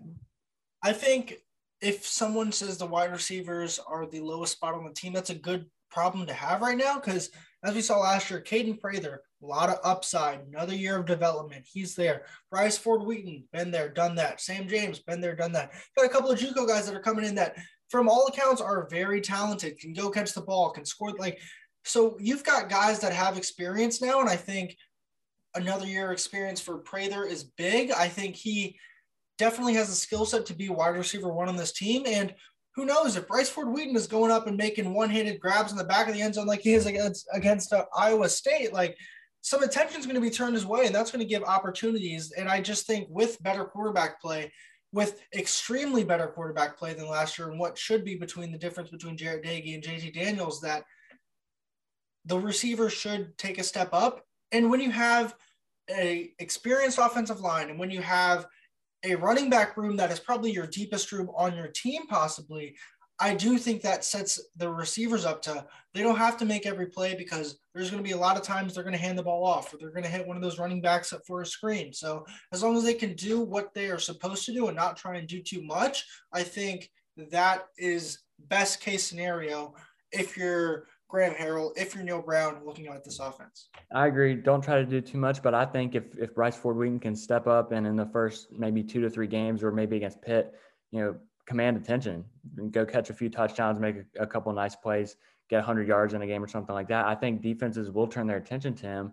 I 0.83 0.91
think 0.91 1.35
if 1.79 2.05
someone 2.05 2.51
says 2.51 2.77
the 2.77 2.85
wide 2.85 3.13
receivers 3.13 3.79
are 3.87 4.05
the 4.05 4.19
lowest 4.19 4.51
spot 4.51 4.73
on 4.73 4.83
the 4.83 4.91
team, 4.91 5.13
that's 5.13 5.29
a 5.29 5.35
good 5.35 5.67
problem 5.89 6.25
to 6.25 6.33
have 6.33 6.61
right 6.61 6.77
now 6.77 6.99
because 6.99 7.29
as 7.63 7.73
we 7.73 7.79
saw 7.81 7.99
last 7.99 8.29
year, 8.29 8.41
Kaden 8.41 8.81
Prather, 8.81 9.21
a 9.41 9.45
lot 9.45 9.69
of 9.69 9.79
upside, 9.85 10.41
another 10.41 10.75
year 10.75 10.97
of 10.97 11.05
development. 11.05 11.65
He's 11.65 11.95
there. 11.95 12.25
Bryce 12.51 12.77
Ford 12.77 13.03
Wheaton, 13.03 13.45
been 13.53 13.71
there, 13.71 13.87
done 13.87 14.15
that. 14.15 14.41
Sam 14.41 14.67
James, 14.67 14.99
been 14.99 15.21
there, 15.21 15.35
done 15.35 15.53
that. 15.53 15.71
Got 15.95 16.05
a 16.05 16.09
couple 16.09 16.29
of 16.29 16.39
JUCO 16.39 16.67
guys 16.67 16.87
that 16.87 16.95
are 16.95 17.01
coming 17.01 17.23
in 17.23 17.35
that, 17.35 17.55
from 17.93 18.09
all 18.09 18.25
accounts, 18.25 18.59
are 18.59 18.87
very 18.89 19.21
talented. 19.21 19.77
Can 19.77 19.93
go 19.93 20.09
catch 20.09 20.33
the 20.33 20.41
ball, 20.41 20.71
can 20.71 20.83
score. 20.83 21.11
Like, 21.11 21.39
so 21.85 22.17
you've 22.19 22.43
got 22.43 22.67
guys 22.67 22.99
that 23.01 23.13
have 23.13 23.37
experience 23.37 24.01
now, 24.01 24.19
and 24.19 24.27
I 24.27 24.35
think 24.35 24.75
another 25.53 25.85
year 25.85 26.11
experience 26.11 26.59
for 26.59 26.79
Prather 26.79 27.23
is 27.23 27.43
big. 27.43 27.91
I 27.91 28.07
think 28.07 28.35
he 28.35 28.79
definitely 29.37 29.75
has 29.75 29.89
the 29.89 29.95
skill 29.95 30.25
set 30.25 30.47
to 30.47 30.55
be 30.55 30.69
wide 30.69 30.97
receiver 30.97 31.31
one 31.31 31.47
on 31.47 31.55
this 31.55 31.71
team, 31.71 32.01
and 32.07 32.33
who 32.73 32.87
knows 32.87 33.15
if 33.15 33.27
Bryce 33.27 33.51
Ford 33.51 33.69
Wheaton 33.69 33.95
is 33.95 34.07
going 34.07 34.31
up 34.31 34.47
and 34.47 34.57
making 34.57 34.91
one-handed 34.91 35.39
grabs 35.39 35.71
in 35.71 35.77
the 35.77 35.83
back 35.83 36.07
of 36.07 36.15
the 36.15 36.21
end 36.23 36.33
zone 36.33 36.47
like 36.47 36.61
he 36.61 36.73
is 36.73 36.87
against 36.87 37.27
against 37.31 37.73
uh, 37.73 37.85
Iowa 37.95 38.27
State, 38.27 38.73
like 38.73 38.97
some 39.41 39.61
attention 39.61 39.99
is 39.99 40.07
going 40.07 40.15
to 40.15 40.21
be 40.21 40.31
turned 40.31 40.55
his 40.55 40.65
way, 40.65 40.87
and 40.87 40.95
that's 40.95 41.11
going 41.11 41.23
to 41.23 41.29
give 41.29 41.43
opportunities. 41.43 42.31
And 42.31 42.49
I 42.49 42.59
just 42.59 42.87
think 42.87 43.07
with 43.11 43.43
better 43.43 43.65
quarterback 43.65 44.19
play, 44.19 44.51
with 44.93 45.21
extremely 45.35 46.03
better 46.03 46.27
quarterback 46.27 46.77
play 46.77 46.93
than 46.93 47.09
last 47.09 47.37
year, 47.37 47.49
and 47.49 47.59
what 47.59 47.77
should 47.77 48.05
be 48.05 48.15
between 48.15 48.51
the 48.51 48.57
difference 48.57 48.91
between 48.91 49.17
Jarret 49.17 49.43
Doege 49.43 49.73
and 49.73 49.83
JT 49.83 50.13
Daniels, 50.13 50.61
that 50.61 50.85
the 52.25 52.39
receiver 52.39 52.89
should 52.89 53.37
take 53.37 53.57
a 53.57 53.63
step 53.63 53.89
up. 53.91 54.23
And 54.51 54.69
when 54.69 54.79
you 54.79 54.91
have 54.91 55.35
a 55.89 56.31
experienced 56.39 56.99
offensive 57.01 57.41
line, 57.41 57.71
and 57.71 57.79
when 57.79 57.89
you 57.89 58.01
have 58.01 58.45
a 59.03 59.15
running 59.15 59.49
back 59.49 59.75
room 59.75 59.97
that 59.97 60.11
is 60.11 60.19
probably 60.19 60.51
your 60.51 60.67
deepest 60.67 61.11
room 61.11 61.29
on 61.35 61.57
your 61.57 61.67
team, 61.67 62.07
possibly, 62.07 62.75
I 63.19 63.35
do 63.35 63.57
think 63.57 63.81
that 63.81 64.03
sets 64.03 64.41
the 64.57 64.69
receivers 64.69 65.25
up 65.25 65.41
to 65.43 65.65
they 65.93 66.01
don't 66.01 66.17
have 66.17 66.37
to 66.37 66.45
make 66.45 66.65
every 66.65 66.87
play 66.87 67.15
because 67.15 67.59
there's 67.73 67.91
going 67.91 68.03
to 68.03 68.07
be 68.07 68.13
a 68.13 68.17
lot 68.17 68.35
of 68.35 68.43
times 68.43 68.73
they're 68.73 68.83
going 68.83 68.95
to 68.95 69.01
hand 69.01 69.17
the 69.17 69.23
ball 69.23 69.45
off 69.45 69.71
or 69.71 69.77
they're 69.77 69.91
going 69.91 70.03
to 70.03 70.09
hit 70.09 70.27
one 70.27 70.35
of 70.35 70.41
those 70.41 70.57
running 70.57 70.81
backs 70.81 71.13
up 71.13 71.21
for 71.25 71.41
a 71.41 71.45
screen. 71.45 71.93
So 71.93 72.25
as 72.51 72.63
long 72.63 72.75
as 72.75 72.83
they 72.83 72.95
can 72.95 73.13
do 73.13 73.41
what 73.41 73.73
they 73.73 73.89
are 73.89 73.99
supposed 73.99 74.45
to 74.45 74.53
do 74.53 74.67
and 74.67 74.75
not 74.75 74.97
try 74.97 75.17
and 75.17 75.27
do 75.27 75.41
too 75.41 75.61
much, 75.63 76.05
I 76.33 76.43
think 76.43 76.89
that 77.29 77.67
is 77.77 78.19
best 78.49 78.81
case 78.81 79.03
scenario 79.05 79.75
if 80.11 80.35
you're 80.35 80.87
Graham 81.07 81.35
Harrell, 81.35 81.71
if 81.77 81.93
you're 81.93 82.03
Neal 82.03 82.23
Brown 82.23 82.61
looking 82.65 82.87
at 82.87 83.03
this 83.03 83.19
offense. 83.19 83.69
I 83.93 84.07
agree. 84.07 84.33
Don't 84.33 84.63
try 84.63 84.77
to 84.77 84.85
do 84.85 84.99
too 84.99 85.19
much, 85.19 85.43
but 85.43 85.53
I 85.53 85.63
think 85.63 85.93
if 85.93 86.17
if 86.17 86.33
Bryce 86.33 86.55
Ford 86.55 86.75
Wheaton 86.75 86.99
can 86.99 87.15
step 87.15 87.45
up 87.45 87.71
and 87.71 87.85
in 87.85 87.95
the 87.95 88.07
first 88.07 88.47
maybe 88.51 88.81
two 88.81 88.99
to 89.01 89.11
three 89.11 89.27
games 89.27 89.63
or 89.63 89.71
maybe 89.71 89.95
against 89.95 90.23
Pitt, 90.23 90.55
you 90.89 91.01
know, 91.01 91.15
command 91.45 91.77
attention 91.77 92.23
and 92.57 92.71
go 92.71 92.85
catch 92.85 93.09
a 93.09 93.13
few 93.13 93.29
touchdowns, 93.29 93.79
make 93.79 93.95
a, 94.17 94.23
a 94.23 94.27
couple 94.27 94.51
nice 94.53 94.75
plays, 94.75 95.17
get 95.49 95.57
100 95.57 95.87
yards 95.87 96.13
in 96.13 96.21
a 96.21 96.27
game 96.27 96.43
or 96.43 96.47
something 96.47 96.73
like 96.73 96.87
that. 96.87 97.05
I 97.05 97.15
think 97.15 97.41
defenses 97.41 97.91
will 97.91 98.07
turn 98.07 98.27
their 98.27 98.37
attention 98.37 98.73
to 98.75 98.87
him. 98.87 99.11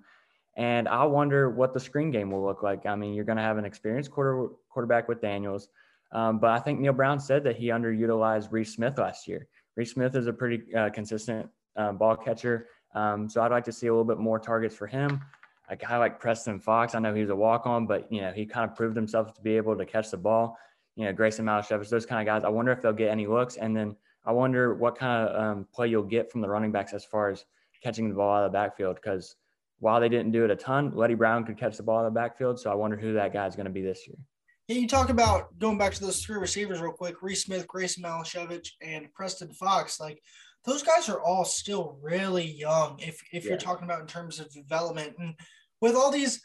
And 0.57 0.89
I 0.89 1.05
wonder 1.05 1.51
what 1.51 1.75
the 1.75 1.81
screen 1.81 2.11
game 2.11 2.31
will 2.31 2.45
look 2.45 2.63
like. 2.63 2.87
I 2.87 2.95
mean, 2.95 3.15
you're 3.15 3.25
going 3.25 3.39
to 3.39 3.43
have 3.43 3.59
an 3.59 3.65
experienced 3.65 4.11
quarter, 4.11 4.49
quarterback 4.69 5.09
with 5.09 5.21
Daniels, 5.21 5.69
um, 6.13 6.39
but 6.39 6.51
I 6.51 6.59
think 6.59 6.81
Neal 6.81 6.93
Brown 6.93 7.21
said 7.21 7.45
that 7.45 7.57
he 7.57 7.69
underutilized 7.69 8.51
Reese 8.51 8.75
Smith 8.75 8.99
last 8.99 9.29
year. 9.29 9.47
Reese 9.77 9.93
Smith 9.93 10.17
is 10.17 10.27
a 10.27 10.33
pretty 10.33 10.75
uh, 10.75 10.91
consistent 10.91 11.49
uh, 11.77 11.93
ball 11.93 12.17
catcher 12.17 12.67
Um, 12.95 13.29
so 13.29 13.41
I'd 13.41 13.53
like 13.53 13.65
to 13.65 13.73
see 13.73 13.87
a 13.87 13.93
little 13.93 14.05
bit 14.05 14.19
more 14.19 14.39
targets 14.39 14.75
for 14.75 14.87
him. 14.87 15.21
A 15.69 15.77
guy 15.77 15.97
like 15.99 16.19
Preston 16.19 16.59
Fox, 16.59 16.97
I 16.97 16.99
know 16.99 17.15
he 17.15 17.21
was 17.21 17.31
a 17.31 17.37
walk 17.37 17.65
on, 17.65 17.87
but 17.87 18.11
you 18.11 18.21
know 18.21 18.33
he 18.33 18.45
kind 18.45 18.69
of 18.69 18.77
proved 18.77 18.97
himself 18.97 19.33
to 19.35 19.41
be 19.41 19.57
able 19.57 19.77
to 19.77 19.87
catch 19.87 20.11
the 20.11 20.17
ball. 20.17 20.59
You 21.01 21.07
know 21.07 21.15
Grayson 21.15 21.47
Malashevich, 21.47 21.89
those 21.89 22.05
kind 22.05 22.21
of 22.21 22.31
guys. 22.31 22.45
I 22.45 22.51
wonder 22.51 22.73
if 22.73 22.83
they'll 22.83 22.93
get 22.93 23.09
any 23.09 23.27
looks, 23.27 23.57
and 23.57 23.75
then 23.75 23.97
I 24.27 24.33
wonder 24.33 24.75
what 24.75 24.99
kind 24.99 25.27
of 25.27 25.43
um, 25.43 25.67
play 25.73 25.89
you'll 25.89 26.03
get 26.03 26.31
from 26.31 26.43
the 26.43 26.49
running 26.49 26.73
backs 26.73 26.93
as 26.93 27.07
far 27.07 27.31
as 27.31 27.47
catching 27.83 28.11
the 28.11 28.15
ball 28.15 28.37
out 28.37 28.45
of 28.45 28.53
the 28.53 28.59
backfield. 28.59 28.97
Because 28.97 29.37
while 29.79 29.99
they 29.99 30.11
didn't 30.11 30.33
do 30.33 30.45
it 30.45 30.51
a 30.51 30.57
ton, 30.57 30.93
Leddie 30.95 31.15
Brown 31.15 31.47
could 31.47 31.57
catch 31.57 31.79
the 31.79 31.83
ball 31.83 32.01
out 32.01 32.07
of 32.07 32.13
the 32.13 32.21
backfield. 32.21 32.61
So 32.61 32.71
I 32.71 32.75
wonder 32.75 32.99
who 32.99 33.15
that 33.15 33.33
guy 33.33 33.47
is 33.47 33.57
going 33.57 33.65
to 33.65 33.73
be 33.73 33.81
this 33.81 34.07
year. 34.07 34.19
Yeah, 34.69 34.77
you 34.77 34.87
talk 34.87 35.09
about 35.09 35.59
going 35.59 35.79
back 35.79 35.95
to 35.95 36.05
those 36.05 36.23
three 36.23 36.37
receivers 36.37 36.83
real 36.83 36.93
quick: 36.93 37.23
Reese 37.23 37.45
Smith, 37.45 37.67
Grayson 37.67 38.05
Malashevich, 38.05 38.69
and 38.83 39.11
Preston 39.15 39.55
Fox. 39.55 40.01
Like 40.01 40.21
those 40.67 40.83
guys 40.83 41.09
are 41.09 41.23
all 41.23 41.47
still 41.47 41.99
really 42.03 42.45
young. 42.45 42.99
If 42.99 43.23
if 43.33 43.45
yeah. 43.45 43.53
you're 43.53 43.59
talking 43.59 43.85
about 43.85 44.03
in 44.03 44.07
terms 44.07 44.39
of 44.39 44.53
development, 44.53 45.15
and 45.19 45.35
with 45.81 45.95
all 45.95 46.11
these, 46.11 46.43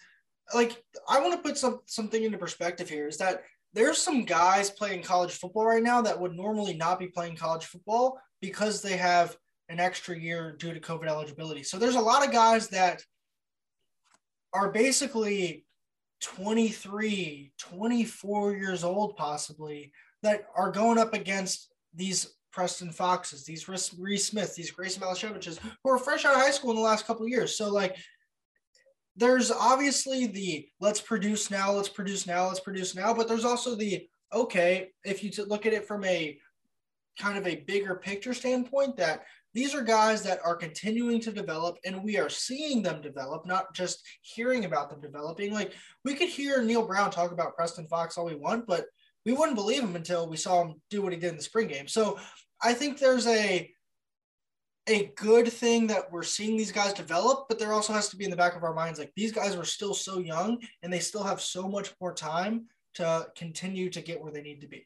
like 0.53 0.81
I 1.09 1.19
want 1.19 1.33
to 1.33 1.45
put 1.45 1.57
some 1.57 1.81
something 1.87 2.23
into 2.23 2.37
perspective 2.37 2.87
here 2.87 3.09
is 3.09 3.17
that 3.17 3.43
there's 3.75 4.01
some 4.01 4.23
guys 4.23 4.69
playing 4.69 5.03
college 5.03 5.33
football 5.33 5.65
right 5.65 5.83
now 5.83 6.01
that 6.01 6.19
would 6.19 6.33
normally 6.33 6.75
not 6.75 6.97
be 6.97 7.07
playing 7.07 7.35
college 7.35 7.65
football 7.65 8.17
because 8.41 8.81
they 8.81 8.95
have 8.97 9.37
an 9.69 9.79
extra 9.79 10.17
year 10.17 10.55
due 10.57 10.73
to 10.73 10.79
COVID 10.79 11.07
eligibility. 11.07 11.61
So 11.61 11.77
there's 11.77 11.95
a 11.95 12.01
lot 12.01 12.25
of 12.25 12.31
guys 12.31 12.69
that 12.69 13.03
are 14.53 14.71
basically 14.71 15.65
23, 16.21 17.51
24 17.57 18.55
years 18.55 18.83
old, 18.83 19.17
possibly, 19.17 19.91
that 20.23 20.45
are 20.55 20.71
going 20.71 20.97
up 20.97 21.13
against 21.13 21.73
these 21.93 22.33
Preston 22.53 22.91
Foxes, 22.91 23.43
these 23.43 23.67
Reese 23.67 24.25
Smiths, 24.25 24.55
these 24.55 24.71
Grayson 24.71 25.01
Malasheviches, 25.01 25.59
who 25.83 25.89
are 25.89 25.97
fresh 25.97 26.23
out 26.23 26.35
of 26.35 26.41
high 26.41 26.51
school 26.51 26.71
in 26.71 26.77
the 26.77 26.81
last 26.81 27.05
couple 27.05 27.25
of 27.25 27.29
years. 27.29 27.57
So, 27.57 27.69
like, 27.69 27.97
there's 29.15 29.51
obviously 29.51 30.27
the 30.27 30.67
let's 30.79 31.01
produce 31.01 31.49
now, 31.49 31.71
let's 31.71 31.89
produce 31.89 32.27
now, 32.27 32.47
let's 32.47 32.59
produce 32.59 32.95
now, 32.95 33.13
but 33.13 33.27
there's 33.27 33.45
also 33.45 33.75
the 33.75 34.07
okay, 34.33 34.89
if 35.05 35.23
you 35.23 35.31
look 35.45 35.65
at 35.65 35.73
it 35.73 35.87
from 35.87 36.03
a 36.03 36.37
kind 37.17 37.37
of 37.37 37.47
a 37.47 37.63
bigger 37.67 37.95
picture 37.95 38.33
standpoint, 38.33 38.97
that 38.97 39.23
these 39.53 39.73
are 39.73 39.81
guys 39.81 40.21
that 40.23 40.39
are 40.43 40.55
continuing 40.55 41.21
to 41.21 41.31
develop 41.31 41.77
and 41.85 42.03
we 42.03 42.17
are 42.17 42.27
seeing 42.27 42.81
them 42.81 43.01
develop, 43.01 43.45
not 43.45 43.73
just 43.73 44.05
hearing 44.21 44.65
about 44.65 44.89
them 44.89 44.99
developing. 44.99 45.53
Like 45.53 45.73
we 46.03 46.13
could 46.13 46.27
hear 46.27 46.61
Neal 46.61 46.85
Brown 46.85 47.09
talk 47.09 47.31
about 47.31 47.55
Preston 47.55 47.87
Fox 47.87 48.17
all 48.17 48.25
we 48.25 48.35
want, 48.35 48.67
but 48.67 48.85
we 49.25 49.31
wouldn't 49.31 49.55
believe 49.55 49.81
him 49.81 49.95
until 49.95 50.27
we 50.27 50.35
saw 50.35 50.61
him 50.61 50.75
do 50.89 51.01
what 51.01 51.13
he 51.13 51.19
did 51.19 51.29
in 51.29 51.37
the 51.37 51.43
spring 51.43 51.69
game. 51.69 51.87
So 51.87 52.19
I 52.61 52.73
think 52.73 52.99
there's 52.99 53.27
a 53.27 53.71
a 54.87 55.11
good 55.15 55.47
thing 55.47 55.87
that 55.87 56.11
we're 56.11 56.23
seeing 56.23 56.57
these 56.57 56.71
guys 56.71 56.93
develop, 56.93 57.47
but 57.49 57.57
there 57.57 57.73
also 57.73 57.93
has 57.93 58.09
to 58.09 58.17
be 58.17 58.25
in 58.25 58.29
the 58.29 58.37
back 58.37 58.55
of 58.55 58.63
our 58.63 58.73
minds 58.73 58.99
like 58.99 59.11
these 59.15 59.31
guys 59.31 59.55
are 59.55 59.65
still 59.65 59.93
so 59.93 60.19
young 60.19 60.59
and 60.83 60.93
they 60.93 60.99
still 60.99 61.23
have 61.23 61.41
so 61.41 61.67
much 61.67 61.93
more 61.99 62.13
time 62.13 62.65
to 62.93 63.27
continue 63.35 63.89
to 63.89 64.01
get 64.01 64.21
where 64.21 64.31
they 64.31 64.41
need 64.41 64.61
to 64.61 64.67
be. 64.67 64.85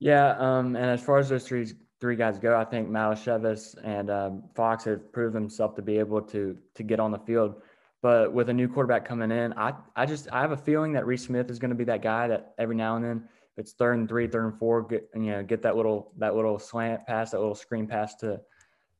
Yeah, 0.00 0.36
um, 0.38 0.76
and 0.76 0.86
as 0.86 1.02
far 1.02 1.18
as 1.18 1.28
those 1.28 1.44
three 1.46 1.72
three 2.00 2.14
guys 2.14 2.38
go, 2.38 2.56
I 2.56 2.64
think 2.64 2.88
Malashevich 2.88 3.74
and 3.82 4.10
um, 4.10 4.44
Fox 4.54 4.84
have 4.84 5.12
proved 5.12 5.34
themselves 5.34 5.74
to 5.76 5.82
be 5.82 5.98
able 5.98 6.22
to 6.22 6.56
to 6.74 6.82
get 6.82 7.00
on 7.00 7.10
the 7.10 7.18
field. 7.18 7.62
But 8.00 8.32
with 8.32 8.48
a 8.48 8.52
new 8.52 8.68
quarterback 8.68 9.04
coming 9.04 9.32
in, 9.32 9.52
I 9.54 9.72
I 9.96 10.06
just 10.06 10.28
I 10.30 10.40
have 10.40 10.52
a 10.52 10.56
feeling 10.56 10.92
that 10.92 11.06
Reese 11.06 11.24
Smith 11.24 11.50
is 11.50 11.58
going 11.58 11.70
to 11.70 11.74
be 11.74 11.84
that 11.84 12.02
guy 12.02 12.28
that 12.28 12.54
every 12.58 12.76
now 12.76 12.94
and 12.94 13.04
then 13.04 13.28
it's 13.56 13.72
third 13.72 13.94
and 13.94 14.08
three, 14.08 14.28
third 14.28 14.44
and 14.44 14.58
four, 14.58 14.82
get 14.82 15.08
you 15.14 15.32
know 15.32 15.42
get 15.42 15.62
that 15.62 15.74
little 15.74 16.12
that 16.18 16.36
little 16.36 16.60
slant 16.60 17.04
pass, 17.06 17.32
that 17.32 17.40
little 17.40 17.56
screen 17.56 17.88
pass 17.88 18.14
to 18.16 18.40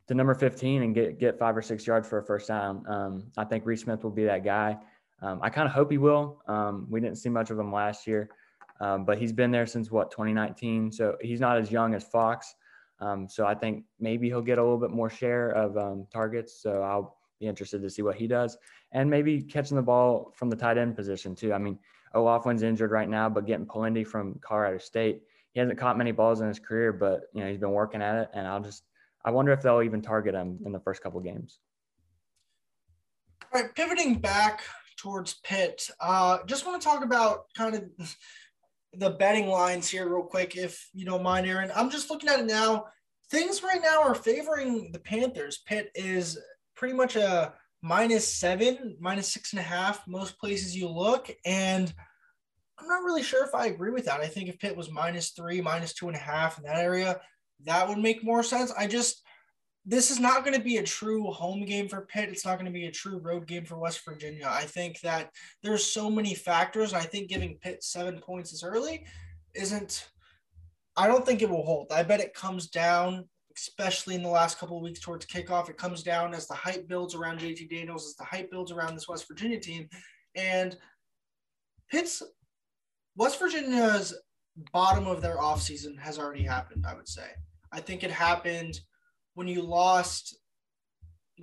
to 0.09 0.15
number 0.15 0.35
15 0.35 0.83
and 0.83 0.95
get 0.95 1.19
get 1.19 1.39
five 1.39 1.57
or 1.57 1.63
six 1.63 1.87
yards 1.87 2.09
for 2.09 2.19
a 2.19 2.25
first 2.25 2.49
down. 2.49 2.83
Um, 2.89 3.31
I 3.37 3.45
think 3.45 3.65
Reese 3.65 3.83
Smith 3.83 4.03
will 4.03 4.11
be 4.11 4.25
that 4.25 4.43
guy. 4.43 4.77
Um, 5.21 5.41
I 5.43 5.51
kind 5.51 5.69
of 5.69 5.75
hope 5.75 5.91
he 5.91 5.99
will. 5.99 6.43
Um, 6.49 6.87
we 6.89 7.01
didn't 7.01 7.19
see 7.19 7.29
much 7.29 7.51
of 7.51 7.59
him 7.59 7.73
last 7.73 8.07
year, 8.07 8.31
um, 8.81 9.05
but 9.05 9.19
he's 9.19 9.33
been 9.33 9.51
there 9.51 9.67
since 9.67 9.91
what 9.91 10.11
2019, 10.11 10.93
so 10.93 11.17
he's 11.21 11.41
not 11.41 11.59
as 11.59 11.71
young 11.71 11.95
as 11.95 12.05
Fox. 12.05 12.55
Um, 13.01 13.29
so 13.29 13.47
I 13.47 13.55
think 13.55 13.85
maybe 14.01 14.29
he'll 14.29 14.43
get 14.43 14.59
a 14.59 14.63
little 14.63 14.79
bit 14.79 14.91
more 14.91 15.11
share 15.11 15.51
of 15.51 15.77
um, 15.77 16.07
targets. 16.13 16.61
So 16.63 16.83
I'll 16.83 17.19
be 17.39 17.47
interested 17.47 17.83
to 17.83 17.91
see 17.91 18.03
what 18.03 18.17
he 18.17 18.27
does, 18.27 18.57
and 18.93 19.11
maybe 19.11 19.43
catching 19.43 19.77
the 19.77 19.83
ball 19.83 20.33
from 20.35 20.49
the 20.49 20.57
tight 20.57 20.79
end 20.79 20.97
position 20.97 21.35
too. 21.35 21.53
I 21.53 21.59
mean, 21.59 21.79
O'Laughlin's 22.15 22.63
injured 22.63 22.93
right 22.93 23.09
now, 23.09 23.29
but 23.29 23.45
getting 23.45 23.67
Polendey 23.67 24.07
from 24.07 24.39
Colorado 24.41 24.79
State, 24.79 25.23
he 25.53 25.61
hasn't 25.61 25.79
caught 25.79 25.99
many 25.99 26.13
balls 26.13 26.41
in 26.41 26.49
his 26.49 26.59
career, 26.59 26.93
but 26.93 27.23
you 27.35 27.43
know 27.43 27.49
he's 27.49 27.59
been 27.59 27.73
working 27.73 28.01
at 28.01 28.17
it, 28.17 28.31
and 28.33 28.47
I'll 28.47 28.61
just 28.61 28.85
I 29.25 29.31
wonder 29.31 29.53
if 29.53 29.63
they'll 29.63 29.83
even 29.83 30.03
target 30.03 30.35
him 30.35 30.59
in 30.65 30.73
the 30.73 30.81
first 30.81 31.03
couple 31.03 31.21
games. 31.21 31.59
All 33.53 33.63
right, 33.63 33.75
pivoting 33.75 34.21
back 34.21 34.63
towards 34.97 35.35
Pitt, 35.45 35.89
uh, 36.01 36.39
just 36.47 36.67
want 36.67 36.81
to 36.81 36.87
talk 36.87 37.05
about 37.05 37.45
kind 37.57 37.75
of 37.75 37.85
the 38.95 39.11
betting 39.11 39.49
lines 39.49 39.89
here, 39.89 40.09
real 40.09 40.25
quick, 40.25 40.57
if 40.57 40.89
you 40.93 41.05
don't 41.05 41.23
mind, 41.23 41.47
Aaron. 41.47 41.71
I'm 41.75 41.91
just 41.91 42.11
looking 42.11 42.29
at 42.29 42.41
it 42.41 42.47
now. 42.47 42.87
Things 43.31 43.63
right 43.63 43.81
now 43.83 44.03
are 44.03 44.15
favoring 44.15 44.91
the 44.93 44.99
Panthers. 44.99 45.63
Pitt 45.67 45.91
is 45.95 46.39
pretty 46.75 46.95
much 46.95 47.17
a 47.17 47.53
minus 47.83 48.27
seven, 48.27 48.97
minus 49.01 49.33
six 49.33 49.53
and 49.53 49.61
a 49.61 49.65
half, 49.65 50.07
most 50.09 50.39
places 50.39 50.77
you 50.77 50.89
look. 50.89 51.31
And 51.45 51.93
I'm 52.79 52.89
not 52.89 53.03
really 53.03 53.23
sure 53.23 53.45
if 53.45 53.55
I 53.55 53.67
agree 53.67 53.91
with 53.91 54.07
that. 54.07 54.21
I 54.21 54.27
think 54.27 54.49
if 54.49 54.59
Pitt 54.59 54.77
was 54.77 54.91
minus 54.91 55.31
three, 55.31 55.61
minus 55.61 55.93
two 55.93 56.09
and 56.09 56.17
a 56.17 56.21
half 56.21 56.59
in 56.59 56.65
that 56.65 56.79
area, 56.79 57.21
that 57.65 57.89
would 57.89 57.99
make 57.99 58.25
more 58.25 58.43
sense. 58.43 58.73
I 58.77 58.87
just 58.87 59.23
this 59.89 60.11
is 60.11 60.21
not 60.21 60.45
going 60.45 60.57
to 60.57 60.63
be 60.63 60.77
a 60.77 60.83
true 60.83 61.31
home 61.31 61.65
game 61.65 61.89
for 61.89 62.03
Pitt. 62.03 62.29
It's 62.29 62.45
not 62.45 62.57
going 62.59 62.71
to 62.71 62.79
be 62.79 62.87
a 62.87 62.93
true 62.93 63.19
road 63.19 63.47
game 63.47 63.65
for 63.65 63.79
West 63.79 64.05
Virginia. 64.05 64.47
I 64.47 64.65
think 64.65 65.01
that 65.01 65.31
there's 65.63 65.83
so 65.83 66.11
many 66.11 66.35
factors. 66.35 66.93
I 66.93 67.01
think 67.01 67.31
giving 67.31 67.57
Pitt 67.63 67.83
seven 67.83 68.19
points 68.19 68.53
as 68.53 68.63
early 68.63 69.07
isn't. 69.55 70.11
I 70.95 71.07
don't 71.07 71.25
think 71.25 71.41
it 71.41 71.49
will 71.49 71.65
hold. 71.65 71.91
I 71.91 72.03
bet 72.03 72.21
it 72.21 72.35
comes 72.35 72.67
down, 72.67 73.25
especially 73.57 74.15
in 74.15 74.23
the 74.23 74.29
last 74.29 74.59
couple 74.59 74.77
of 74.77 74.83
weeks 74.83 75.01
towards 75.01 75.25
kickoff. 75.25 75.71
It 75.71 75.79
comes 75.79 76.03
down 76.03 76.35
as 76.35 76.47
the 76.47 76.55
hype 76.55 76.87
builds 76.87 77.15
around 77.15 77.41
JT 77.41 77.71
Daniels, 77.71 78.09
as 78.09 78.17
the 78.17 78.25
hype 78.25 78.51
builds 78.51 78.71
around 78.71 78.95
this 78.95 79.09
West 79.09 79.27
Virginia 79.27 79.59
team, 79.59 79.89
and 80.35 80.77
Pitt's 81.91 82.23
West 83.17 83.39
Virginia's 83.39 84.15
bottom 84.73 85.07
of 85.07 85.23
their 85.23 85.39
offseason 85.39 85.99
has 85.99 86.19
already 86.19 86.43
happened. 86.43 86.85
I 86.87 86.95
would 86.95 87.09
say. 87.09 87.29
I 87.73 87.81
think 87.81 88.03
it 88.03 88.11
happened 88.11 88.81
when 89.35 89.49
you 89.49 89.63
lost 89.63 90.37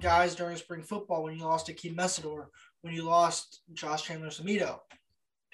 guys 0.02 0.36
during 0.36 0.58
spring 0.58 0.82
football, 0.82 1.24
when 1.24 1.38
you 1.38 1.44
lost 1.44 1.68
Akeem 1.68 1.96
Mesidor, 1.96 2.48
when 2.82 2.94
you 2.94 3.04
lost 3.04 3.62
Josh 3.74 4.04
Chandler 4.04 4.30
Semedo. 4.30 4.80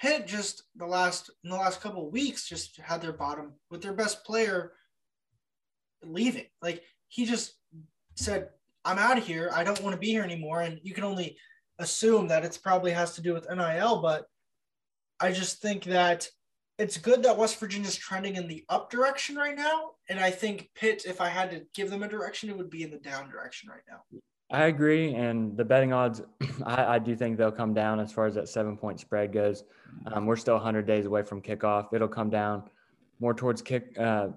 Pitt 0.00 0.26
just 0.26 0.64
the 0.76 0.86
last 0.86 1.30
in 1.44 1.50
the 1.50 1.56
last 1.56 1.80
couple 1.80 2.06
of 2.06 2.12
weeks 2.12 2.48
just 2.48 2.76
had 2.80 3.00
their 3.00 3.12
bottom 3.12 3.52
with 3.70 3.82
their 3.82 3.92
best 3.92 4.24
player 4.24 4.72
leaving. 6.02 6.46
Like 6.60 6.82
he 7.08 7.24
just 7.24 7.54
said, 8.16 8.48
I'm 8.84 8.98
out 8.98 9.18
of 9.18 9.26
here. 9.26 9.50
I 9.54 9.62
don't 9.62 9.80
want 9.80 9.94
to 9.94 10.00
be 10.00 10.08
here 10.08 10.24
anymore. 10.24 10.62
And 10.62 10.80
you 10.82 10.92
can 10.92 11.04
only 11.04 11.36
assume 11.78 12.28
that 12.28 12.44
it's 12.44 12.58
probably 12.58 12.90
has 12.90 13.14
to 13.14 13.22
do 13.22 13.32
with 13.32 13.48
NIL, 13.48 14.02
but 14.02 14.26
I 15.20 15.30
just 15.30 15.62
think 15.62 15.84
that 15.84 16.28
it's 16.82 16.98
good 16.98 17.22
that 17.22 17.38
West 17.38 17.60
Virginia 17.60 17.86
is 17.86 17.94
trending 17.94 18.34
in 18.34 18.48
the 18.48 18.64
up 18.68 18.90
direction 18.90 19.36
right 19.36 19.54
now. 19.56 19.92
And 20.08 20.18
I 20.18 20.30
think 20.30 20.70
Pitt, 20.74 21.04
if 21.06 21.20
I 21.20 21.28
had 21.28 21.48
to 21.52 21.62
give 21.74 21.90
them 21.90 22.02
a 22.02 22.08
direction, 22.08 22.50
it 22.50 22.56
would 22.56 22.70
be 22.70 22.82
in 22.82 22.90
the 22.90 22.98
down 22.98 23.30
direction 23.30 23.70
right 23.70 23.82
now. 23.88 24.00
I 24.50 24.64
agree. 24.64 25.14
And 25.14 25.56
the 25.56 25.64
betting 25.64 25.92
odds, 25.92 26.22
I, 26.66 26.96
I 26.96 26.98
do 26.98 27.14
think 27.14 27.38
they'll 27.38 27.52
come 27.52 27.72
down 27.72 28.00
as 28.00 28.12
far 28.12 28.26
as 28.26 28.34
that 28.34 28.48
seven 28.48 28.76
point 28.76 28.98
spread 28.98 29.32
goes. 29.32 29.62
Um, 30.06 30.26
we're 30.26 30.36
still 30.36 30.54
100 30.54 30.84
days 30.84 31.06
away 31.06 31.22
from 31.22 31.40
kickoff. 31.40 31.94
It'll 31.94 32.08
come 32.08 32.30
down 32.30 32.64
more 33.20 33.32
towards 33.32 33.62
kick 33.62 33.96
uh, 34.00 34.28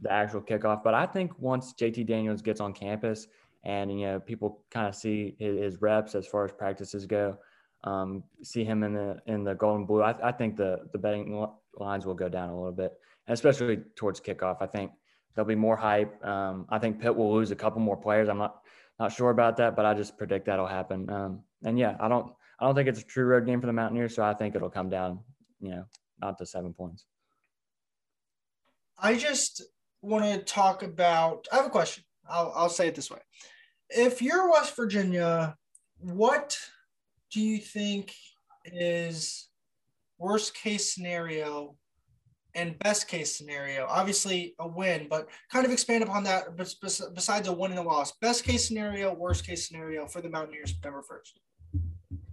the 0.00 0.10
actual 0.10 0.40
kickoff. 0.40 0.82
But 0.82 0.94
I 0.94 1.04
think 1.04 1.38
once 1.38 1.74
JT 1.74 2.06
Daniels 2.06 2.40
gets 2.40 2.62
on 2.62 2.72
campus 2.72 3.26
and, 3.64 3.92
you 3.92 4.06
know, 4.06 4.20
people 4.20 4.64
kind 4.70 4.88
of 4.88 4.94
see 4.94 5.36
his, 5.38 5.58
his 5.58 5.82
reps 5.82 6.14
as 6.14 6.26
far 6.26 6.46
as 6.46 6.52
practices 6.52 7.04
go, 7.04 7.36
um, 7.84 8.22
see 8.42 8.64
him 8.64 8.82
in 8.82 8.94
the 8.94 9.18
in 9.26 9.44
the 9.44 9.54
golden 9.54 9.86
blue. 9.86 10.02
I, 10.02 10.28
I 10.28 10.32
think 10.32 10.56
the 10.56 10.88
the 10.92 10.98
betting 10.98 11.46
lines 11.78 12.06
will 12.06 12.14
go 12.14 12.28
down 12.28 12.50
a 12.50 12.56
little 12.56 12.72
bit, 12.72 12.92
and 13.26 13.34
especially 13.34 13.78
towards 13.96 14.20
kickoff. 14.20 14.58
I 14.60 14.66
think 14.66 14.92
there'll 15.34 15.48
be 15.48 15.54
more 15.54 15.76
hype. 15.76 16.24
Um, 16.24 16.66
I 16.68 16.78
think 16.78 17.00
Pitt 17.00 17.14
will 17.14 17.32
lose 17.32 17.50
a 17.50 17.56
couple 17.56 17.80
more 17.80 17.96
players. 17.96 18.28
I'm 18.28 18.38
not 18.38 18.62
not 18.98 19.12
sure 19.12 19.30
about 19.30 19.56
that, 19.56 19.76
but 19.76 19.86
I 19.86 19.94
just 19.94 20.18
predict 20.18 20.46
that'll 20.46 20.66
happen. 20.66 21.08
Um, 21.08 21.42
and 21.64 21.78
yeah, 21.78 21.96
I 22.00 22.08
don't 22.08 22.32
I 22.58 22.66
don't 22.66 22.74
think 22.74 22.88
it's 22.88 23.00
a 23.00 23.04
true 23.04 23.24
road 23.24 23.46
game 23.46 23.60
for 23.60 23.66
the 23.66 23.72
Mountaineers, 23.72 24.14
so 24.14 24.22
I 24.22 24.34
think 24.34 24.54
it'll 24.54 24.70
come 24.70 24.90
down, 24.90 25.20
you 25.60 25.70
know, 25.70 25.84
not 26.20 26.38
to 26.38 26.46
seven 26.46 26.74
points. 26.74 27.06
I 28.98 29.16
just 29.16 29.62
want 30.02 30.24
to 30.24 30.38
talk 30.40 30.82
about. 30.82 31.48
I 31.52 31.56
have 31.56 31.66
a 31.66 31.70
question. 31.70 32.04
I'll 32.28 32.52
I'll 32.54 32.68
say 32.68 32.88
it 32.88 32.94
this 32.94 33.10
way: 33.10 33.20
If 33.88 34.20
you're 34.20 34.50
West 34.50 34.76
Virginia, 34.76 35.56
what 35.98 36.58
do 37.32 37.40
you 37.40 37.58
think 37.58 38.14
is 38.64 39.49
worst 40.20 40.54
case 40.54 40.94
scenario 40.94 41.74
and 42.54 42.78
best 42.80 43.08
case 43.08 43.36
scenario. 43.36 43.86
Obviously, 43.88 44.54
a 44.58 44.68
win, 44.68 45.06
but 45.08 45.28
kind 45.50 45.64
of 45.64 45.72
expand 45.72 46.04
upon 46.04 46.24
that. 46.24 46.56
Besides 46.56 47.48
a 47.48 47.52
win 47.52 47.72
and 47.72 47.80
a 47.80 47.82
loss, 47.82 48.12
best 48.20 48.44
case 48.44 48.66
scenario, 48.66 49.14
worst 49.14 49.46
case 49.46 49.66
scenario 49.66 50.06
for 50.06 50.20
the 50.20 50.28
Mountaineers 50.28 50.70
September 50.70 51.02
first. 51.02 51.40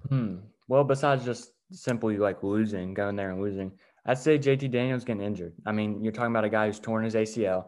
Hmm. 0.10 0.38
Well, 0.67 0.84
besides 0.84 1.24
just 1.24 1.51
simply 1.72 2.17
like 2.17 2.44
losing, 2.44 2.94
going 2.94 3.15
there 3.15 3.32
and 3.32 3.41
losing, 3.41 3.72
I'd 4.06 4.17
say 4.17 4.38
JT 4.38 4.72
Daniels 4.72 5.03
getting 5.03 5.22
injured. 5.22 5.53
I 5.65 5.72
mean, 5.72 6.03
you're 6.03 6.13
talking 6.13 6.32
about 6.32 6.46
a 6.46 6.50
guy 6.50 6.67
who's 6.67 6.79
torn 6.79 7.03
his 7.03 7.15
ACL. 7.15 7.67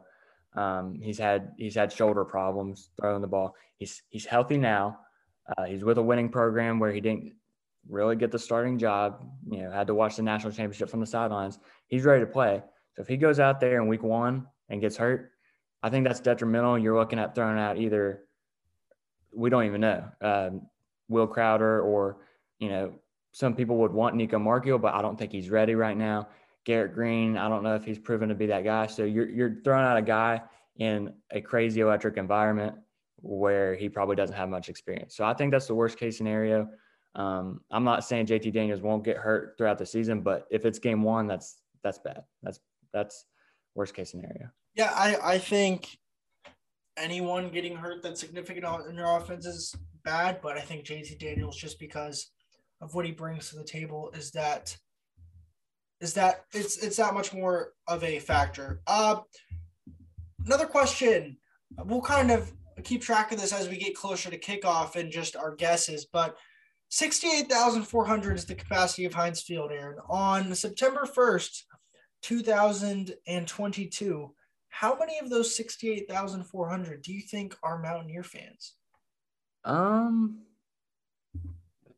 Um, 0.55 0.99
he's 1.01 1.19
had 1.19 1.51
he's 1.57 1.75
had 1.75 1.91
shoulder 1.91 2.25
problems 2.25 2.89
throwing 2.99 3.21
the 3.21 3.27
ball. 3.27 3.55
He's 3.77 4.01
he's 4.09 4.25
healthy 4.25 4.57
now. 4.57 4.99
Uh, 5.57 5.65
he's 5.65 5.83
with 5.83 5.97
a 5.97 6.01
winning 6.01 6.29
program 6.29 6.79
where 6.79 6.91
he 6.91 7.01
didn't 7.01 7.33
really 7.87 8.15
get 8.15 8.31
the 8.31 8.39
starting 8.39 8.77
job. 8.77 9.25
You 9.49 9.63
know, 9.63 9.71
had 9.71 9.87
to 9.87 9.95
watch 9.95 10.15
the 10.15 10.23
national 10.23 10.51
championship 10.51 10.89
from 10.89 10.99
the 10.99 11.05
sidelines. 11.05 11.59
He's 11.87 12.05
ready 12.05 12.21
to 12.25 12.31
play. 12.31 12.61
So 12.95 13.01
if 13.01 13.07
he 13.07 13.17
goes 13.17 13.39
out 13.39 13.59
there 13.59 13.81
in 13.81 13.87
week 13.87 14.03
one 14.03 14.47
and 14.69 14.81
gets 14.81 14.97
hurt, 14.97 15.31
I 15.81 15.89
think 15.89 16.05
that's 16.05 16.19
detrimental. 16.19 16.77
You're 16.77 16.97
looking 16.97 17.19
at 17.19 17.35
throwing 17.35 17.57
out 17.57 17.77
either 17.77 18.25
we 19.31 19.49
don't 19.49 19.65
even 19.65 19.81
know 19.81 20.03
um, 20.21 20.61
Will 21.07 21.27
Crowder 21.27 21.81
or 21.81 22.17
you 22.59 22.69
know 22.69 22.93
some 23.31 23.55
people 23.55 23.77
would 23.77 23.91
want 23.91 24.15
Nico 24.15 24.39
Marchiol, 24.39 24.81
but 24.81 24.93
I 24.93 25.01
don't 25.01 25.17
think 25.17 25.31
he's 25.31 25.49
ready 25.49 25.75
right 25.75 25.95
now. 25.95 26.27
Garrett 26.65 26.93
Green, 26.93 27.37
I 27.37 27.47
don't 27.47 27.63
know 27.63 27.75
if 27.75 27.85
he's 27.85 27.99
proven 27.99 28.29
to 28.29 28.35
be 28.35 28.47
that 28.47 28.63
guy. 28.63 28.87
So 28.87 29.03
you're 29.03 29.29
you're 29.29 29.61
throwing 29.63 29.85
out 29.85 29.97
a 29.97 30.01
guy 30.01 30.41
in 30.77 31.13
a 31.31 31.41
crazy 31.41 31.81
electric 31.81 32.17
environment 32.17 32.75
where 33.21 33.75
he 33.75 33.89
probably 33.89 34.15
doesn't 34.15 34.35
have 34.35 34.49
much 34.49 34.69
experience. 34.69 35.15
So 35.15 35.25
I 35.25 35.33
think 35.33 35.51
that's 35.51 35.67
the 35.67 35.75
worst 35.75 35.97
case 35.97 36.17
scenario. 36.17 36.69
Um, 37.15 37.61
I'm 37.71 37.83
not 37.83 38.03
saying 38.03 38.27
JT 38.27 38.53
Daniels 38.53 38.81
won't 38.81 39.03
get 39.03 39.17
hurt 39.17 39.55
throughout 39.57 39.77
the 39.77 39.85
season, 39.85 40.21
but 40.21 40.45
if 40.51 40.65
it's 40.65 40.79
game 40.79 41.03
one, 41.03 41.27
that's 41.27 41.61
that's 41.83 41.99
bad. 41.99 42.23
That's 42.43 42.59
that's 42.93 43.25
worst 43.75 43.93
case 43.93 44.11
scenario. 44.11 44.49
Yeah, 44.75 44.91
I 44.95 45.17
I 45.23 45.37
think 45.37 45.97
anyone 46.97 47.49
getting 47.49 47.75
hurt 47.75 48.03
that's 48.03 48.19
significant 48.19 48.65
in 48.89 48.95
your 48.95 49.17
offense 49.17 49.45
is 49.45 49.73
bad, 50.03 50.39
but 50.41 50.57
I 50.57 50.61
think 50.61 50.85
JT 50.85 51.19
Daniels 51.19 51.57
just 51.57 51.79
because 51.79 52.31
of 52.81 52.93
what 52.93 53.05
he 53.05 53.11
brings 53.11 53.49
to 53.49 53.55
the 53.55 53.63
table 53.63 54.11
is 54.13 54.31
that 54.31 54.75
is 56.01 56.13
that 56.13 56.45
it's 56.53 56.77
it's 56.77 56.97
that 56.97 57.13
much 57.13 57.33
more 57.33 57.73
of 57.87 58.03
a 58.03 58.19
factor. 58.19 58.81
Uh, 58.87 59.17
another 60.45 60.65
question. 60.65 61.37
We'll 61.83 62.01
kind 62.01 62.31
of 62.31 62.51
keep 62.83 63.01
track 63.01 63.31
of 63.31 63.39
this 63.39 63.53
as 63.53 63.69
we 63.69 63.77
get 63.77 63.95
closer 63.95 64.29
to 64.29 64.39
kickoff 64.39 64.95
and 64.95 65.11
just 65.11 65.35
our 65.35 65.55
guesses, 65.55 66.07
but 66.11 66.35
68,400 66.89 68.35
is 68.35 68.45
the 68.45 68.55
capacity 68.55 69.05
of 69.05 69.13
Heinz 69.13 69.41
Field, 69.41 69.71
Aaron. 69.71 69.99
On 70.09 70.53
September 70.55 71.05
1st, 71.05 71.63
2022, 72.23 74.33
how 74.69 74.97
many 74.97 75.19
of 75.19 75.29
those 75.29 75.55
68,400 75.55 77.01
do 77.01 77.13
you 77.13 77.21
think 77.21 77.55
are 77.63 77.81
Mountaineer 77.81 78.23
fans? 78.23 78.73
Um, 79.63 80.39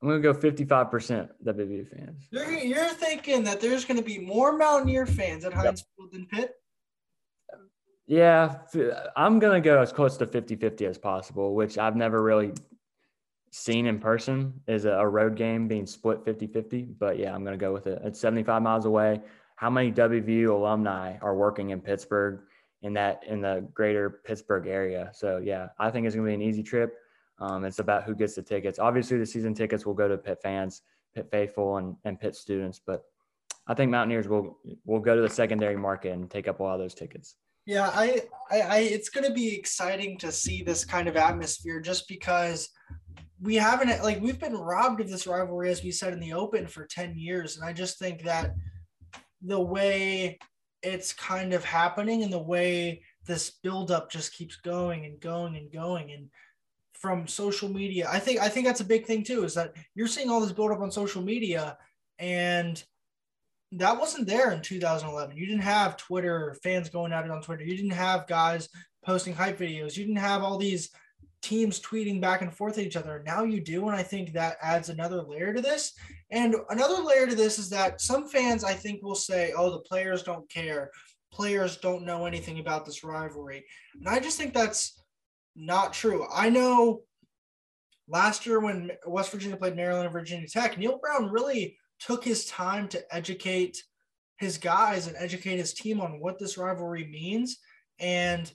I'm 0.01 0.07
gonna 0.07 0.19
go 0.19 0.33
55% 0.33 1.29
WVU 1.45 1.88
fans. 1.88 2.27
You're, 2.31 2.51
you're 2.51 2.89
thinking 2.89 3.43
that 3.43 3.62
there's 3.62 3.86
gonna 3.86 4.01
be 4.01 4.19
more 4.19 4.57
Mountaineer 4.57 5.05
fans 5.05 5.45
at 5.45 5.53
Heinz 5.53 5.86
Field 5.95 6.12
than 6.12 6.25
Pitt? 6.25 6.55
Yeah, 8.07 8.57
I'm 9.15 9.39
gonna 9.39 9.62
go 9.62 9.79
as 9.79 9.93
close 9.93 10.17
to 10.17 10.25
50-50 10.25 10.81
as 10.81 10.98
possible, 10.98 11.55
which 11.55 11.77
I've 11.77 11.95
never 11.95 12.21
really 12.21 12.51
seen 13.51 13.86
in 13.86 14.00
person 14.00 14.53
is 14.67 14.86
a 14.86 15.05
road 15.05 15.36
game 15.36 15.67
being 15.67 15.86
split 15.86 16.25
50-50. 16.25 16.96
But 16.98 17.20
yeah, 17.20 17.36
I'm 17.36 17.43
gonna 17.43 17.58
go 17.58 17.74
with 17.74 17.88
it. 17.88 18.01
It's 18.03 18.20
75 18.20 18.62
miles 18.62 18.86
away. 18.86 19.22
How 19.58 19.70
many 19.70 19.91
WVU 19.91 20.50
alumni 20.50 21.17
are 21.22 21.36
working 21.36 21.70
in 21.70 21.81
Pittsburgh 21.81 22.41
in 22.81 22.93
that 22.93 23.24
in 23.27 23.41
the 23.41 23.67
greater 23.74 24.22
Pittsburgh 24.25 24.67
area? 24.67 25.12
So 25.13 25.38
yeah, 25.38 25.67
I 25.77 25.91
think 25.91 26.08
it's 26.08 26.15
gonna 26.15 26.27
be 26.27 26.34
an 26.34 26.41
easy 26.41 26.63
trip. 26.63 26.96
Um, 27.39 27.65
it's 27.65 27.79
about 27.79 28.03
who 28.03 28.15
gets 28.15 28.36
the 28.36 28.41
tickets. 28.41 28.79
Obviously, 28.79 29.17
the 29.17 29.25
season 29.25 29.53
tickets 29.53 29.86
will 29.86 29.96
go 29.96 30.08
to 30.08 30.17
Pitt 30.17 30.39
fans, 30.41 30.84
Pitt 31.13 31.27
faithful, 31.31 31.77
and, 31.77 31.96
and 32.05 32.20
Pitt 32.20 32.36
students. 32.36 32.79
But 32.86 33.03
I 33.67 33.74
think 33.74 33.91
Mountaineers 33.91 34.27
will 34.27 34.60
will 34.86 35.00
go 35.00 35.15
to 35.15 35.22
the 35.22 35.29
secondary 35.29 35.75
market 35.75 36.13
and 36.13 36.29
take 36.29 36.48
up 36.48 36.60
a 36.60 36.63
lot 36.63 36.75
of 36.75 36.79
those 36.79 36.93
tickets. 36.93 37.36
Yeah, 37.65 37.91
I, 37.93 38.22
I, 38.50 38.62
I 38.62 38.77
it's 38.79 39.10
going 39.10 39.27
to 39.27 39.34
be 39.34 39.55
exciting 39.55 40.17
to 40.20 40.31
see 40.31 40.63
this 40.63 40.84
kind 40.84 41.08
of 41.08 41.15
atmosphere, 41.15 41.80
just 41.80 42.08
because 42.08 42.69
we 43.41 43.56
haven't 43.56 44.04
like 44.04 44.21
we've 44.21 44.39
been 44.39 44.56
robbed 44.56 45.01
of 45.01 45.10
this 45.10 45.25
rivalry, 45.25 45.71
as 45.71 45.84
we 45.84 45.91
said 45.91 46.13
in 46.13 46.19
the 46.19 46.34
open, 46.34 46.67
for 46.67 46.86
ten 46.86 47.17
years, 47.17 47.58
and 47.58 47.65
I 47.65 47.73
just 47.73 47.97
think 47.97 48.23
that 48.23 48.56
the 49.41 49.60
way 49.60 50.38
it's 50.84 51.13
kind 51.13 51.54
of 51.54 51.63
happening 51.63 52.23
and 52.23 52.32
the 52.32 52.39
way 52.39 53.01
this 53.25 53.51
buildup 53.63 54.12
just 54.12 54.34
keeps 54.34 54.58
going 54.58 55.06
and 55.06 55.19
going 55.19 55.56
and 55.56 55.71
going 55.71 56.12
and 56.12 56.30
from 56.93 57.27
social 57.27 57.69
media. 57.69 58.08
I 58.12 58.19
think 58.19 58.39
I 58.39 58.47
think 58.47 58.67
that's 58.67 58.82
a 58.82 58.86
big 58.86 59.06
thing 59.06 59.23
too. 59.23 59.43
Is 59.43 59.56
that 59.56 59.73
you're 59.95 60.08
seeing 60.08 60.30
all 60.30 60.39
this 60.39 60.51
build 60.51 60.71
up 60.71 60.82
on 60.82 60.91
social 60.91 61.23
media, 61.23 61.77
and 62.19 62.84
that 63.71 63.99
wasn't 63.99 64.27
there 64.27 64.51
in 64.51 64.62
2011. 64.62 65.36
You 65.36 65.47
didn't 65.47 65.62
have 65.62 65.97
Twitter 65.97 66.56
fans 66.62 66.89
going 66.89 67.12
at 67.12 67.25
it 67.25 67.32
on 67.32 67.41
Twitter. 67.41 67.63
You 67.63 67.75
didn't 67.75 67.91
have 67.91 68.27
guys 68.27 68.69
posting 69.04 69.34
hype 69.34 69.58
videos. 69.58 69.97
You 69.97 70.06
didn't 70.06 70.17
have 70.17 70.43
all 70.43 70.58
these 70.58 70.91
teams 71.41 71.80
tweeting 71.80 72.21
back 72.21 72.41
and 72.41 72.54
forth 72.54 72.77
at 72.77 72.86
each 72.86 72.95
other. 72.95 73.23
Now 73.25 73.43
you 73.43 73.62
do, 73.62 73.88
and 73.88 73.95
I 73.95 74.04
think 74.04 74.34
that 74.34 74.58
adds 74.62 74.89
another 74.89 75.21
layer 75.23 75.54
to 75.54 75.62
this. 75.62 75.93
And 76.30 76.56
another 76.69 77.04
layer 77.04 77.27
to 77.27 77.36
this 77.36 77.58
is 77.58 77.69
that 77.69 77.99
some 78.01 78.27
fans 78.27 78.63
I 78.63 78.73
think 78.73 79.01
will 79.01 79.15
say, 79.15 79.54
"Oh, 79.56 79.71
the 79.71 79.80
players 79.80 80.23
don't 80.23 80.49
care. 80.49 80.91
Players 81.32 81.77
don't 81.77 82.06
know 82.06 82.25
anything 82.25 82.60
about 82.60 82.86
this 82.86 83.04
rivalry." 83.04 83.65
And 83.95 84.08
I 84.08 84.19
just 84.19 84.38
think 84.38 84.54
that's 84.54 85.01
not 85.56 85.93
true. 85.93 86.27
I 86.32 86.49
know 86.49 87.04
last 88.08 88.45
year 88.45 88.60
when 88.60 88.91
West 89.06 89.32
Virginia 89.32 89.58
played 89.58 89.75
Maryland 89.75 90.06
and 90.06 90.13
Virginia 90.13 90.47
Tech, 90.47 90.77
Neal 90.77 90.99
Brown 90.99 91.30
really 91.32 91.77
took 91.99 92.23
his 92.23 92.45
time 92.45 92.88
to 92.89 93.15
educate 93.15 93.84
his 94.38 94.58
guys 94.58 95.08
and 95.08 95.15
educate 95.17 95.58
his 95.58 95.73
team 95.73 96.01
on 96.01 96.19
what 96.19 96.39
this 96.39 96.58
rivalry 96.58 97.06
means. 97.06 97.58
And 97.99 98.51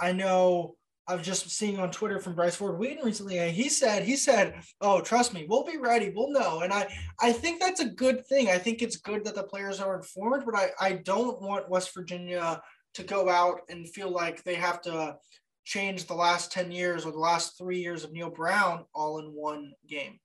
I 0.00 0.12
know 0.12 0.76
I 1.08 1.16
was 1.16 1.26
just 1.26 1.50
seeing 1.50 1.78
on 1.80 1.90
Twitter 1.90 2.20
from 2.20 2.34
Bryce 2.34 2.54
Ford 2.54 2.78
Wheaton 2.78 3.04
recently, 3.04 3.38
and 3.38 3.50
he 3.50 3.68
said, 3.68 4.04
he 4.04 4.14
said, 4.14 4.54
Oh, 4.80 5.00
trust 5.00 5.34
me, 5.34 5.46
we'll 5.48 5.64
be 5.64 5.76
ready. 5.76 6.12
We'll 6.14 6.30
know. 6.30 6.60
And 6.60 6.72
I, 6.72 6.86
I 7.20 7.32
think 7.32 7.60
that's 7.60 7.80
a 7.80 7.88
good 7.88 8.24
thing. 8.26 8.48
I 8.48 8.58
think 8.58 8.82
it's 8.82 8.96
good 8.96 9.24
that 9.24 9.34
the 9.34 9.42
players 9.42 9.80
are 9.80 9.96
informed, 9.96 10.44
but 10.44 10.54
I, 10.54 10.70
I 10.80 10.92
don't 10.92 11.42
want 11.42 11.68
West 11.68 11.92
Virginia 11.92 12.62
to 12.94 13.02
go 13.02 13.28
out 13.28 13.62
and 13.68 13.88
feel 13.88 14.10
like 14.10 14.44
they 14.44 14.54
have 14.54 14.80
to 14.82 15.16
change 15.64 16.06
the 16.06 16.14
last 16.14 16.52
10 16.52 16.70
years 16.70 17.04
or 17.04 17.12
the 17.12 17.18
last 17.18 17.58
three 17.58 17.80
years 17.80 18.04
of 18.04 18.12
Neal 18.12 18.30
Brown 18.30 18.84
all 18.94 19.18
in 19.18 19.26
one 19.26 19.72
game. 19.88 20.18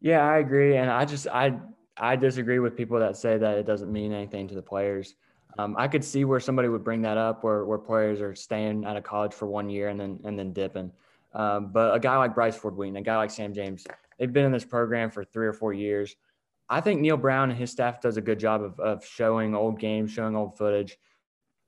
Yeah, 0.00 0.26
I 0.26 0.38
agree. 0.38 0.76
And 0.76 0.90
I 0.90 1.04
just, 1.04 1.26
I, 1.28 1.58
I 1.96 2.16
disagree 2.16 2.58
with 2.58 2.76
people 2.76 2.98
that 2.98 3.16
say 3.16 3.38
that 3.38 3.58
it 3.58 3.66
doesn't 3.66 3.92
mean 3.92 4.12
anything 4.12 4.48
to 4.48 4.54
the 4.54 4.62
players. 4.62 5.14
Um, 5.58 5.74
I 5.78 5.88
could 5.88 6.04
see 6.04 6.24
where 6.24 6.40
somebody 6.40 6.68
would 6.68 6.84
bring 6.84 7.02
that 7.02 7.16
up, 7.16 7.42
where, 7.42 7.64
where 7.64 7.78
players 7.78 8.20
are 8.20 8.34
staying 8.34 8.84
out 8.84 8.96
of 8.96 9.04
college 9.04 9.32
for 9.32 9.46
one 9.46 9.70
year 9.70 9.88
and 9.88 9.98
then 9.98 10.20
and 10.24 10.38
then 10.38 10.52
dipping. 10.52 10.92
Um, 11.32 11.70
but 11.72 11.94
a 11.94 12.00
guy 12.00 12.16
like 12.16 12.34
Bryce 12.34 12.56
Ford 12.56 12.76
Wheaton, 12.76 12.96
a 12.96 13.02
guy 13.02 13.16
like 13.16 13.30
Sam 13.30 13.52
James, 13.52 13.86
they've 14.18 14.32
been 14.32 14.44
in 14.44 14.52
this 14.52 14.64
program 14.64 15.10
for 15.10 15.24
three 15.24 15.46
or 15.46 15.52
four 15.52 15.72
years. 15.72 16.16
I 16.68 16.80
think 16.80 17.00
Neal 17.00 17.16
Brown 17.16 17.50
and 17.50 17.58
his 17.58 17.70
staff 17.70 18.00
does 18.00 18.16
a 18.16 18.20
good 18.20 18.38
job 18.38 18.62
of, 18.62 18.80
of 18.80 19.04
showing 19.04 19.54
old 19.54 19.78
games, 19.78 20.10
showing 20.10 20.34
old 20.34 20.56
footage, 20.56 20.98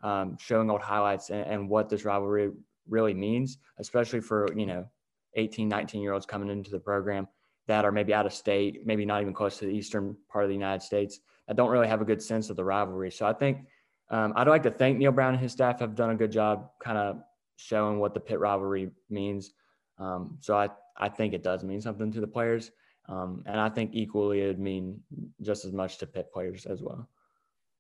um, 0.03 0.37
showing 0.39 0.71
old 0.71 0.81
highlights 0.81 1.31
and, 1.31 1.47
and, 1.47 1.69
what 1.69 1.89
this 1.89 2.05
rivalry 2.05 2.51
really 2.89 3.15
means, 3.15 3.59
especially 3.79 4.21
for, 4.21 4.49
you 4.57 4.67
know, 4.67 4.87
18, 5.35 5.69
19 5.69 6.01
year 6.01 6.13
olds 6.13 6.27
coming 6.27 6.49
into 6.49 6.71
the 6.71 6.79
program 6.79 7.29
that 7.67 7.85
are 7.85 7.93
maybe 7.93 8.15
out 8.15 8.27
of 8.27 8.33
state, 8.33 8.87
maybe 8.87 9.05
not 9.05 9.21
even 9.21 9.35
close 9.35 9.59
to 9.59 9.67
the 9.67 9.73
eastern 9.73 10.17
part 10.29 10.45
of 10.45 10.49
the 10.49 10.55
United 10.55 10.83
States 10.83 11.21
that 11.47 11.57
don't 11.57 11.71
really 11.71 11.89
have 11.89 12.01
a 12.01 12.05
good 12.05 12.23
sense 12.23 12.51
of 12.51 12.57
the 12.57 12.65
rivalry. 12.65 13.11
So 13.11 13.27
I 13.27 13.33
think 13.33 13.67
um, 14.11 14.33
I'd 14.37 14.49
like 14.49 14.63
to 14.63 14.71
thank 14.71 14.99
Neal 14.99 15.13
Brown 15.13 15.35
and 15.35 15.43
his 15.43 15.53
staff 15.53 15.81
have 15.81 15.95
done 15.95 16.11
a 16.11 16.15
good 16.15 16.33
job 16.33 16.71
kind 16.83 16.99
of 16.99 17.19
showing 17.57 17.99
what 17.99 18.15
the 18.15 18.21
Pitt 18.21 18.39
rivalry 18.39 18.91
means. 19.11 19.53
Um, 19.99 20.39
so 20.41 20.57
I, 20.57 20.69
I 20.97 21.09
think 21.09 21.35
it 21.35 21.43
does 21.43 21.65
mean 21.65 21.81
something 21.81 22.11
to 22.13 22.21
the 22.21 22.27
players. 22.27 22.71
Um, 23.09 23.43
and 23.47 23.59
I 23.59 23.69
think 23.69 23.91
equally 23.95 24.43
it 24.43 24.47
would 24.49 24.59
mean 24.59 25.01
just 25.43 25.65
as 25.65 25.73
much 25.73 25.99
to 25.99 26.07
Pitt 26.07 26.33
players 26.33 26.67
as 26.67 26.83
well. 26.83 27.09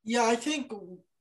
Yeah, 0.04 0.24
I 0.24 0.36
think 0.36 0.72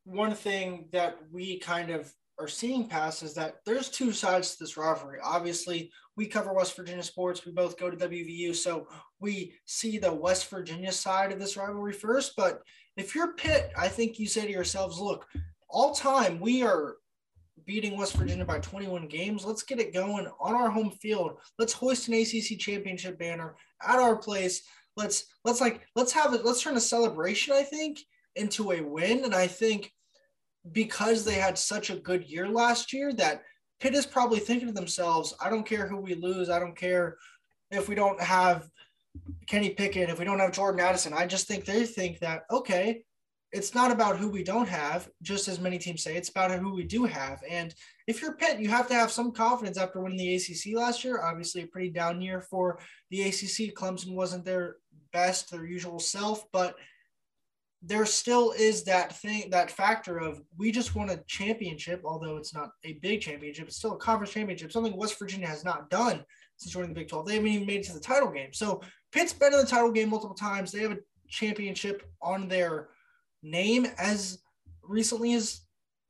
one 0.06 0.34
thing 0.34 0.88
that 0.91 1.17
we 1.32 1.60
kind 1.60 1.91
of 1.91 2.12
are 2.39 2.48
seeing 2.48 2.88
past 2.88 3.24
is 3.24 3.34
that 3.34 3.56
there's 3.65 3.89
two 3.89 4.12
sides 4.12 4.52
to 4.52 4.63
this 4.63 4.78
rivalry. 4.78 5.20
Obviously, 5.24 5.91
we 6.15 6.28
cover 6.28 6.54
West 6.54 6.76
Virginia 6.76 7.04
sports. 7.04 7.46
We 7.46 7.52
both 7.52 7.78
go 7.78 7.89
to 7.89 7.98
WVU, 7.98 8.56
so 8.56 8.88
we 9.20 9.54
see 9.65 9.98
the 9.98 10.13
West 10.13 10.50
Virginia 10.50 10.91
side 10.91 11.32
of 11.32 11.39
this 11.39 11.58
rivalry 11.58 11.93
first. 11.93 12.34
But 12.38 12.62
if 12.98 13.16
you're 13.16 13.34
Pitt, 13.34 13.72
I 13.78 13.88
think 13.88 14.20
you 14.20 14.28
say 14.28 14.46
to 14.46 14.52
yourselves, 14.52 15.00
look, 15.00 15.26
all 15.70 15.94
time 15.94 16.40
we 16.40 16.64
are 16.64 16.96
beating 17.66 17.98
West 17.98 18.16
Virginia 18.16 18.46
by 18.46 18.60
21 18.60 19.08
games. 19.08 19.46
Let's 19.46 19.64
get 19.64 19.80
it 19.80 19.94
going 19.94 20.28
on 20.40 20.56
our 20.56 20.70
home 20.70 20.92
field. 20.92 21.40
Let's 21.60 21.74
hoist 21.74 22.08
an 22.08 22.16
ACC 22.16 22.58
championship 22.58 23.20
banner 23.20 23.56
at 23.88 24.00
our 24.00 24.16
place. 24.16 24.64
Let's 24.96 25.26
let's 25.46 25.62
like 25.62 25.82
let's 25.96 26.12
have 26.14 26.34
it. 26.34 26.44
Let's 26.44 26.62
turn 26.62 26.78
a 26.78 26.82
celebration. 26.82 27.54
I 27.54 27.64
think 27.64 28.00
into 28.36 28.72
a 28.72 28.82
win. 28.82 29.26
And 29.26 29.36
I 29.36 29.48
think 29.48 29.92
because 30.72 31.26
they 31.26 31.36
had 31.36 31.58
such 31.58 31.90
a 31.90 31.98
good 31.98 32.24
year 32.26 32.48
last 32.48 32.94
year 32.94 33.14
that 33.14 33.44
Pitt 33.80 33.94
is 33.94 34.06
probably 34.06 34.40
thinking 34.40 34.68
to 34.68 34.74
themselves, 34.74 35.36
I 35.40 35.50
don't 35.50 35.66
care 35.66 35.88
who 35.88 35.98
we 35.98 36.16
lose. 36.16 36.50
I 36.50 36.60
don't 36.60 36.76
care 36.76 37.18
if 37.70 37.88
we 37.88 37.96
don't 37.96 38.20
have 38.22 38.70
Kenny 39.47 39.69
Pickett, 39.71 40.10
if 40.10 40.19
we 40.19 40.25
don't 40.25 40.39
have 40.39 40.51
Jordan 40.51 40.82
Addison. 40.82 41.13
I 41.13 41.25
just 41.25 41.47
think 41.47 41.65
they 41.65 41.86
think 41.86 42.19
that, 42.19 42.43
okay, 42.51 43.03
it's 43.53 43.73
not 43.73 43.91
about 43.91 44.17
who 44.17 44.30
we 44.30 44.43
don't 44.43 44.67
have, 44.67 45.10
just 45.21 45.47
as 45.47 45.60
many 45.60 45.77
teams 45.77 46.03
say, 46.03 46.17
it's 46.17 46.30
about 46.30 46.51
who 46.51 46.73
we 46.73 46.84
do 46.84 47.06
have. 47.06 47.41
And 47.49 47.73
if 48.06 48.21
you're 48.21 48.36
Pitt, 48.36 48.60
you 48.60 48.67
have 48.69 48.88
to 48.89 48.93
have 48.93 49.10
some 49.10 49.32
confidence 49.32 49.77
after 49.77 50.01
winning 50.01 50.17
the 50.17 50.36
ACC 50.36 50.75
last 50.75 51.03
year. 51.03 51.21
Obviously, 51.23 51.62
a 51.62 51.67
pretty 51.67 51.89
down 51.89 52.21
year 52.21 52.41
for 52.41 52.80
the 53.10 53.21
ACC. 53.21 53.73
Clemson 53.73 54.13
wasn't 54.15 54.43
their 54.43 54.75
best, 55.13 55.49
their 55.49 55.65
usual 55.65 55.99
self, 55.99 56.43
but 56.51 56.75
there 57.82 58.06
still 58.06 58.53
is 58.58 58.84
that 58.84 59.15
thing, 59.17 59.49
that 59.51 59.71
factor 59.71 60.17
of 60.17 60.41
we 60.58 60.71
just 60.71 60.95
won 60.95 61.10
a 61.12 61.23
championship, 61.27 62.01
although 62.03 62.36
it's 62.36 62.53
not 62.53 62.71
a 62.84 62.93
big 62.93 63.21
championship, 63.21 63.67
it's 63.67 63.77
still 63.77 63.93
a 63.93 63.97
conference 63.97 64.34
championship, 64.34 64.71
something 64.71 64.97
West 64.97 65.17
Virginia 65.17 65.47
has 65.47 65.63
not 65.63 65.89
done 65.89 66.23
since 66.58 66.73
joining 66.73 66.89
the 66.89 66.95
Big 66.95 67.08
12. 67.08 67.25
They 67.25 67.36
haven't 67.36 67.49
even 67.49 67.67
made 67.67 67.82
it 67.82 67.84
to 67.86 67.93
the 67.93 67.99
title 67.99 68.32
game. 68.32 68.51
So 68.51 68.82
Pitt's 69.17 69.34
been 69.34 69.51
in 69.51 69.60
the 69.60 69.65
title 69.65 69.91
game 69.91 70.10
multiple 70.10 70.36
times. 70.36 70.71
They 70.71 70.84
have 70.84 70.91
a 70.91 70.99
championship 71.27 72.08
on 72.21 72.47
their 72.47 72.89
name 73.41 73.88
as 73.97 74.43
recently 74.84 75.34
as 75.34 75.62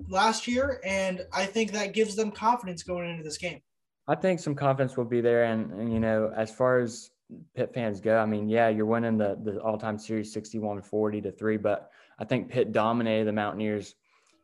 last 0.10 0.46
year. 0.46 0.82
And 0.84 1.26
I 1.32 1.46
think 1.46 1.72
that 1.72 1.94
gives 1.94 2.18
them 2.18 2.32
confidence 2.32 2.84
going 2.84 3.10
into 3.10 3.24
this 3.24 3.38
game. 3.38 3.62
I 4.10 4.16
think 4.16 4.42
some 4.42 4.56
confidence 4.56 4.98
will 4.98 5.06
be 5.06 5.22
there. 5.22 5.46
And, 5.46 5.72
and 5.72 5.94
you 5.94 6.02
know, 6.02 6.34
as 6.36 6.52
far 6.52 6.80
as 6.80 7.12
Pitt 7.56 7.74
fans 7.74 8.02
go, 8.02 8.18
I 8.18 8.26
mean, 8.26 8.50
yeah, 8.50 8.68
you're 8.68 8.86
winning 8.86 9.18
the, 9.18 9.38
the 9.42 9.62
all 9.62 9.78
time 9.78 9.98
series 9.98 10.34
61 10.34 10.82
40 10.82 11.22
to 11.22 11.32
three, 11.32 11.56
but 11.56 11.90
I 12.20 12.26
think 12.26 12.50
Pitt 12.50 12.74
dominated 12.74 13.26
the 13.26 13.32
Mountaineers 13.32 13.96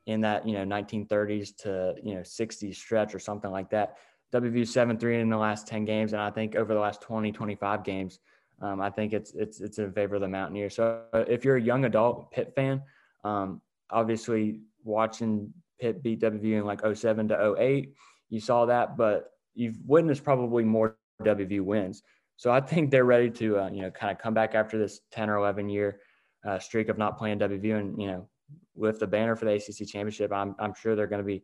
in 0.06 0.22
that, 0.22 0.48
you 0.48 0.54
know, 0.54 0.64
1930s 0.64 1.58
to, 1.64 1.96
you 2.02 2.16
know, 2.16 2.22
60s 2.22 2.76
stretch 2.78 3.14
or 3.14 3.20
something 3.20 3.52
like 3.52 3.70
that. 3.72 3.98
WVU 4.34 4.66
7 4.66 4.98
3 4.98 5.20
in 5.20 5.30
the 5.30 5.38
last 5.38 5.68
10 5.68 5.84
games. 5.84 6.14
And 6.14 6.22
I 6.22 6.32
think 6.32 6.56
over 6.56 6.74
the 6.74 6.80
last 6.80 7.02
20, 7.02 7.34
25 7.34 7.84
games, 7.84 8.20
um, 8.62 8.82
I 8.82 8.90
think 8.90 9.14
it's, 9.14 9.34
it's, 9.34 9.62
it's 9.62 9.80
in 9.80 9.92
favor 9.92 10.16
of 10.16 10.22
the 10.22 10.28
Mountaineers. 10.28 10.76
So 10.76 11.02
if 11.14 11.44
you're 11.44 11.58
a 11.58 11.62
young 11.62 11.86
adult 11.86 12.32
Pitt 12.32 12.54
fan, 12.56 12.82
um, 13.24 13.62
obviously 13.90 14.62
watching 14.84 15.54
Pitt 15.80 16.04
beat 16.04 16.22
WVU 16.22 16.60
in 16.60 16.66
like 16.66 16.82
07 16.96 17.28
to 17.30 17.56
08, 17.60 17.94
you 18.30 18.40
saw 18.40 18.66
that, 18.66 18.98
but 18.98 19.32
you've 19.54 19.78
witnessed 19.86 20.24
probably 20.24 20.64
more 20.64 20.98
WVU 21.22 21.62
wins. 21.62 22.04
So 22.38 22.52
I 22.52 22.60
think 22.60 22.90
they're 22.90 23.06
ready 23.06 23.30
to, 23.32 23.60
uh, 23.60 23.70
you 23.70 23.82
know, 23.82 23.92
kind 23.92 24.12
of 24.12 24.18
come 24.18 24.34
back 24.34 24.56
after 24.56 24.78
this 24.78 25.02
10 25.12 25.30
or 25.30 25.38
11 25.38 25.70
year 25.70 26.00
uh, 26.46 26.60
streak 26.60 26.90
of 26.90 26.98
not 26.98 27.18
playing 27.18 27.40
WVU 27.40 27.80
and, 27.80 28.02
you 28.02 28.08
know, 28.08 28.28
with 28.76 29.00
the 29.00 29.08
banner 29.08 29.36
for 29.36 29.46
the 29.46 29.54
ACC 29.54 29.88
championship, 29.88 30.32
I'm, 30.32 30.56
I'm 30.60 30.74
sure 30.74 30.96
they're 30.96 31.08
going 31.08 31.22
to 31.22 31.28
be 31.28 31.44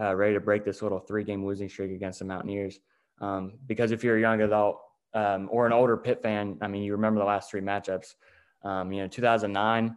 uh, 0.00 0.14
ready 0.14 0.34
to 0.34 0.40
break 0.40 0.64
this 0.64 0.82
little 0.82 0.98
three 0.98 1.24
game 1.24 1.44
losing 1.44 1.68
streak 1.68 1.92
against 1.92 2.18
the 2.18 2.24
Mountaineers. 2.26 2.78
Um, 3.20 3.54
because 3.66 3.92
if 3.92 4.04
you're 4.04 4.18
a 4.18 4.20
young 4.20 4.42
adult 4.42 4.78
um, 5.14 5.48
or 5.50 5.66
an 5.66 5.72
older 5.72 5.96
Pitt 5.96 6.22
fan, 6.22 6.58
I 6.60 6.68
mean, 6.68 6.82
you 6.82 6.92
remember 6.92 7.20
the 7.20 7.26
last 7.26 7.50
three 7.50 7.60
matchups. 7.60 8.14
Um, 8.62 8.92
you 8.92 9.02
know, 9.02 9.08
2009, 9.08 9.96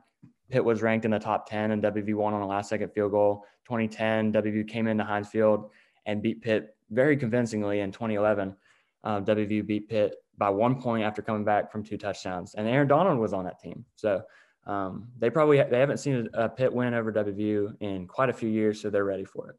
Pitt 0.49 0.63
was 0.63 0.81
ranked 0.81 1.05
in 1.05 1.11
the 1.11 1.19
top 1.19 1.49
10 1.49 1.71
and 1.71 1.83
WV 1.83 2.15
won 2.15 2.33
on 2.33 2.41
a 2.41 2.47
last 2.47 2.69
second 2.69 2.89
field 2.89 3.11
goal. 3.11 3.45
2010, 3.65 4.33
WV 4.33 4.67
came 4.67 4.87
into 4.87 5.03
Heinz 5.03 5.27
Field 5.27 5.69
and 6.05 6.21
beat 6.21 6.41
Pitt 6.41 6.75
very 6.89 7.15
convincingly 7.17 7.81
in 7.81 7.91
2011. 7.91 8.55
Um, 9.03 9.25
WVU 9.25 9.65
beat 9.65 9.87
Pitt 9.87 10.15
by 10.37 10.49
one 10.49 10.81
point 10.81 11.03
after 11.03 11.21
coming 11.21 11.43
back 11.43 11.71
from 11.71 11.83
two 11.83 11.97
touchdowns, 11.97 12.55
and 12.55 12.67
Aaron 12.67 12.87
Donald 12.87 13.19
was 13.19 13.33
on 13.33 13.45
that 13.45 13.59
team. 13.59 13.85
So 13.95 14.23
um, 14.65 15.07
they 15.17 15.29
probably 15.29 15.61
they 15.61 15.79
haven't 15.79 15.97
seen 15.97 16.27
a, 16.33 16.45
a 16.45 16.49
Pitt 16.49 16.73
win 16.73 16.93
over 16.93 17.11
WVU 17.11 17.75
in 17.79 18.07
quite 18.07 18.29
a 18.29 18.33
few 18.33 18.49
years, 18.49 18.81
so 18.81 18.89
they're 18.89 19.05
ready 19.05 19.25
for 19.25 19.49
it. 19.49 19.55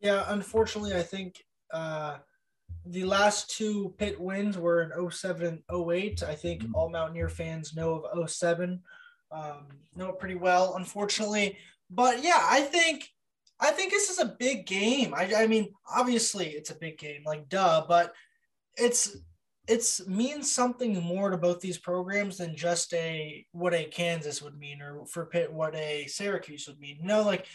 Yeah, 0.00 0.24
unfortunately, 0.28 0.94
I 0.94 1.02
think 1.02 1.44
uh, 1.72 2.18
the 2.86 3.04
last 3.04 3.50
two 3.50 3.94
Pitt 3.98 4.20
wins 4.20 4.56
were 4.56 4.82
in 4.82 5.10
07 5.10 5.46
and 5.46 5.90
08. 5.90 6.22
I 6.22 6.34
think 6.34 6.62
mm-hmm. 6.62 6.74
all 6.74 6.90
Mountaineer 6.90 7.28
fans 7.28 7.74
know 7.74 8.02
of 8.04 8.30
07, 8.30 8.80
um, 9.32 9.66
know 9.94 10.08
it 10.08 10.18
pretty 10.18 10.34
well, 10.34 10.74
unfortunately. 10.76 11.58
But 11.90 12.22
yeah, 12.22 12.40
I 12.42 12.60
think 12.60 13.08
I 13.60 13.70
think 13.70 13.90
this 13.90 14.08
is 14.08 14.18
a 14.18 14.36
big 14.38 14.66
game. 14.66 15.12
I, 15.14 15.32
I 15.36 15.46
mean, 15.46 15.68
obviously 15.92 16.48
it's 16.48 16.70
a 16.70 16.78
big 16.78 16.98
game, 16.98 17.22
like 17.24 17.48
duh, 17.48 17.84
but 17.86 18.14
it's 18.76 19.16
it's 19.68 20.06
means 20.08 20.50
something 20.50 21.00
more 21.02 21.30
to 21.30 21.36
both 21.36 21.60
these 21.60 21.78
programs 21.78 22.38
than 22.38 22.56
just 22.56 22.92
a 22.94 23.44
what 23.52 23.74
a 23.74 23.84
Kansas 23.84 24.40
would 24.42 24.58
mean 24.58 24.80
or 24.80 25.06
for 25.06 25.26
Pitt 25.26 25.52
what 25.52 25.76
a 25.76 26.06
Syracuse 26.06 26.66
would 26.66 26.80
mean. 26.80 26.98
You 27.00 27.06
know, 27.06 27.22
like 27.22 27.46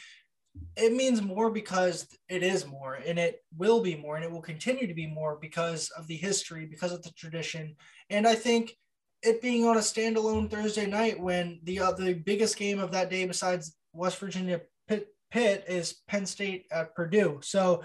it 0.75 0.93
means 0.93 1.21
more 1.21 1.49
because 1.49 2.07
it 2.27 2.43
is 2.43 2.67
more 2.67 2.95
and 2.95 3.17
it 3.17 3.41
will 3.57 3.81
be 3.81 3.95
more 3.95 4.15
and 4.15 4.25
it 4.25 4.31
will 4.31 4.41
continue 4.41 4.87
to 4.87 4.93
be 4.93 5.07
more 5.07 5.37
because 5.41 5.89
of 5.97 6.07
the 6.07 6.17
history, 6.17 6.65
because 6.65 6.91
of 6.91 7.01
the 7.03 7.11
tradition. 7.11 7.75
And 8.09 8.27
I 8.27 8.35
think 8.35 8.75
it 9.23 9.41
being 9.41 9.65
on 9.65 9.77
a 9.77 9.81
standalone 9.81 10.49
Thursday 10.49 10.85
night 10.85 11.19
when 11.19 11.59
the 11.63 11.79
uh, 11.79 11.91
the 11.91 12.13
biggest 12.13 12.57
game 12.57 12.79
of 12.79 12.91
that 12.91 13.09
day 13.09 13.25
besides 13.25 13.75
West 13.93 14.19
Virginia 14.19 14.61
Pitt, 14.87 15.07
Pitt 15.31 15.63
is 15.67 16.01
Penn 16.07 16.25
State 16.25 16.65
at 16.71 16.93
Purdue. 16.93 17.39
So 17.41 17.81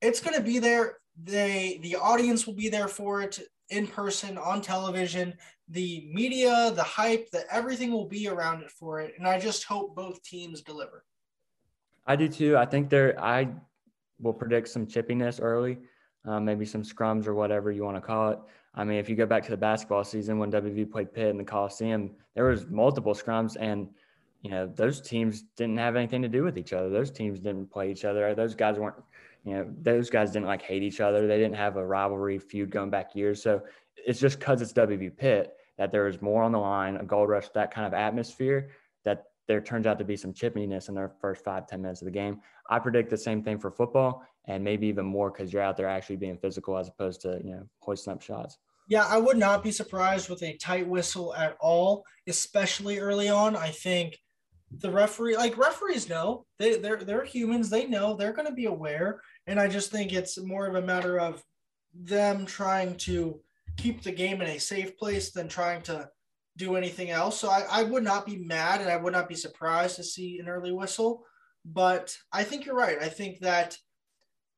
it's 0.00 0.20
going 0.20 0.36
to 0.36 0.42
be 0.42 0.58
there 0.58 0.98
they 1.22 1.78
the 1.82 1.96
audience 1.96 2.46
will 2.46 2.54
be 2.54 2.68
there 2.68 2.88
for 2.88 3.22
it 3.22 3.40
in 3.70 3.86
person 3.86 4.36
on 4.36 4.60
television 4.60 5.32
the 5.68 6.08
media 6.12 6.72
the 6.74 6.82
hype 6.82 7.30
the 7.30 7.44
everything 7.52 7.92
will 7.92 8.08
be 8.08 8.28
around 8.28 8.62
it 8.62 8.70
for 8.70 9.00
it 9.00 9.14
and 9.16 9.26
i 9.26 9.38
just 9.38 9.64
hope 9.64 9.94
both 9.94 10.22
teams 10.22 10.60
deliver 10.62 11.04
i 12.06 12.16
do 12.16 12.28
too 12.28 12.56
i 12.56 12.64
think 12.64 12.88
there 12.88 13.18
i 13.22 13.48
will 14.20 14.32
predict 14.32 14.68
some 14.68 14.86
chippiness 14.86 15.40
early 15.42 15.78
um, 16.26 16.44
maybe 16.44 16.64
some 16.64 16.82
scrums 16.82 17.26
or 17.26 17.34
whatever 17.34 17.70
you 17.70 17.84
want 17.84 17.96
to 17.96 18.00
call 18.00 18.30
it 18.30 18.38
i 18.74 18.84
mean 18.84 18.98
if 18.98 19.08
you 19.08 19.16
go 19.16 19.26
back 19.26 19.42
to 19.42 19.50
the 19.50 19.56
basketball 19.56 20.04
season 20.04 20.38
when 20.38 20.50
wv 20.50 20.90
played 20.90 21.12
pitt 21.12 21.28
in 21.28 21.36
the 21.36 21.44
coliseum 21.44 22.10
there 22.34 22.44
was 22.44 22.66
multiple 22.66 23.14
scrums 23.14 23.56
and 23.58 23.88
you 24.42 24.50
know 24.50 24.66
those 24.74 25.00
teams 25.00 25.44
didn't 25.56 25.78
have 25.78 25.96
anything 25.96 26.22
to 26.22 26.28
do 26.28 26.42
with 26.42 26.58
each 26.58 26.72
other 26.72 26.88
those 26.88 27.10
teams 27.10 27.40
didn't 27.40 27.70
play 27.70 27.90
each 27.90 28.04
other 28.04 28.34
those 28.34 28.54
guys 28.54 28.78
weren't 28.78 28.96
you 29.44 29.54
know, 29.54 29.66
those 29.82 30.10
guys 30.10 30.30
didn't 30.32 30.46
like 30.46 30.62
hate 30.62 30.82
each 30.82 31.00
other. 31.00 31.26
They 31.26 31.36
didn't 31.36 31.56
have 31.56 31.76
a 31.76 31.86
rivalry 31.86 32.38
feud 32.38 32.70
going 32.70 32.90
back 32.90 33.14
years. 33.14 33.42
So 33.42 33.62
it's 34.06 34.18
just 34.18 34.38
because 34.38 34.62
it's 34.62 34.72
WV 34.72 35.16
Pitt 35.16 35.54
that 35.76 35.92
there 35.92 36.08
is 36.08 36.22
more 36.22 36.42
on 36.42 36.52
the 36.52 36.58
line, 36.58 36.96
a 36.96 37.04
gold 37.04 37.28
rush, 37.28 37.48
that 37.50 37.72
kind 37.72 37.86
of 37.86 37.92
atmosphere 37.92 38.70
that 39.04 39.24
there 39.46 39.60
turns 39.60 39.86
out 39.86 39.98
to 39.98 40.04
be 40.04 40.16
some 40.16 40.32
chippiness 40.32 40.88
in 40.88 40.94
their 40.94 41.12
first 41.20 41.44
five 41.44 41.66
ten 41.66 41.82
minutes 41.82 42.00
of 42.00 42.06
the 42.06 42.12
game. 42.12 42.40
I 42.70 42.78
predict 42.78 43.10
the 43.10 43.18
same 43.18 43.42
thing 43.42 43.58
for 43.58 43.70
football 43.70 44.22
and 44.46 44.62
maybe 44.62 44.86
even 44.86 45.06
more 45.06 45.30
because 45.30 45.52
you're 45.52 45.62
out 45.62 45.76
there 45.76 45.88
actually 45.88 46.16
being 46.16 46.38
physical 46.38 46.76
as 46.76 46.88
opposed 46.88 47.20
to, 47.22 47.40
you 47.42 47.52
know, 47.52 47.68
hoisting 47.80 48.12
up 48.12 48.22
shots. 48.22 48.58
Yeah, 48.88 49.06
I 49.06 49.16
would 49.18 49.38
not 49.38 49.62
be 49.62 49.70
surprised 49.70 50.28
with 50.28 50.42
a 50.42 50.56
tight 50.58 50.86
whistle 50.86 51.34
at 51.34 51.56
all, 51.60 52.04
especially 52.26 52.98
early 52.98 53.30
on. 53.30 53.56
I 53.56 53.70
think 53.70 54.18
the 54.70 54.90
referee, 54.90 55.36
like 55.36 55.56
referees 55.56 56.08
know, 56.08 56.44
they, 56.58 56.76
they're, 56.76 57.02
they're 57.02 57.24
humans. 57.24 57.70
They 57.70 57.86
know 57.86 58.14
they're 58.14 58.32
going 58.32 58.48
to 58.48 58.54
be 58.54 58.66
aware 58.66 59.20
and 59.46 59.60
I 59.60 59.68
just 59.68 59.90
think 59.90 60.12
it's 60.12 60.40
more 60.40 60.66
of 60.66 60.74
a 60.74 60.82
matter 60.82 61.18
of 61.18 61.42
them 61.94 62.46
trying 62.46 62.96
to 62.96 63.40
keep 63.76 64.02
the 64.02 64.12
game 64.12 64.40
in 64.40 64.48
a 64.48 64.58
safe 64.58 64.96
place 64.96 65.30
than 65.32 65.48
trying 65.48 65.82
to 65.82 66.08
do 66.56 66.76
anything 66.76 67.10
else. 67.10 67.38
So 67.38 67.48
I, 67.48 67.64
I 67.70 67.82
would 67.82 68.04
not 68.04 68.26
be 68.26 68.36
mad 68.36 68.80
and 68.80 68.90
I 68.90 68.96
would 68.96 69.12
not 69.12 69.28
be 69.28 69.34
surprised 69.34 69.96
to 69.96 70.04
see 70.04 70.38
an 70.38 70.48
early 70.48 70.72
whistle. 70.72 71.24
But 71.64 72.16
I 72.32 72.44
think 72.44 72.66
you're 72.66 72.76
right. 72.76 72.98
I 73.00 73.08
think 73.08 73.40
that 73.40 73.78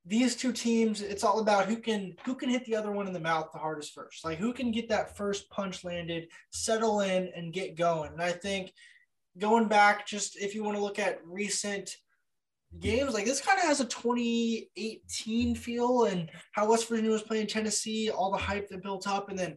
these 0.04 0.36
two 0.36 0.52
teams, 0.52 1.02
it's 1.02 1.24
all 1.24 1.40
about 1.40 1.66
who 1.66 1.76
can 1.76 2.14
who 2.24 2.34
can 2.34 2.48
hit 2.48 2.64
the 2.64 2.76
other 2.76 2.92
one 2.92 3.06
in 3.06 3.12
the 3.12 3.20
mouth 3.20 3.50
the 3.52 3.58
hardest 3.58 3.94
first. 3.94 4.24
Like 4.24 4.38
who 4.38 4.52
can 4.52 4.70
get 4.70 4.88
that 4.88 5.16
first 5.16 5.48
punch 5.50 5.84
landed, 5.84 6.28
settle 6.50 7.00
in, 7.00 7.30
and 7.34 7.52
get 7.52 7.76
going. 7.76 8.12
And 8.12 8.22
I 8.22 8.32
think 8.32 8.72
going 9.38 9.68
back, 9.68 10.06
just 10.06 10.36
if 10.36 10.54
you 10.54 10.62
want 10.64 10.76
to 10.76 10.82
look 10.82 10.98
at 10.98 11.20
recent 11.24 11.96
games. 12.80 13.14
Like 13.14 13.24
this 13.24 13.40
kind 13.40 13.58
of 13.58 13.64
has 13.64 13.80
a 13.80 13.86
2018 13.86 15.54
feel 15.54 16.04
and 16.04 16.30
how 16.52 16.68
West 16.68 16.88
Virginia 16.88 17.10
was 17.10 17.22
playing 17.22 17.46
Tennessee, 17.46 18.10
all 18.10 18.30
the 18.30 18.36
hype 18.38 18.68
that 18.68 18.82
built 18.82 19.06
up, 19.06 19.28
and 19.28 19.38
then 19.38 19.56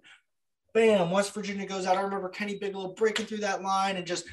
bam, 0.79 1.11
West 1.11 1.33
Virginia 1.33 1.65
goes 1.65 1.85
out. 1.85 1.97
I 1.97 2.01
remember 2.01 2.29
Kenny 2.29 2.57
Bigelow 2.57 2.93
breaking 2.93 3.25
through 3.25 3.39
that 3.39 3.61
line 3.61 3.97
and 3.97 4.07
just 4.07 4.23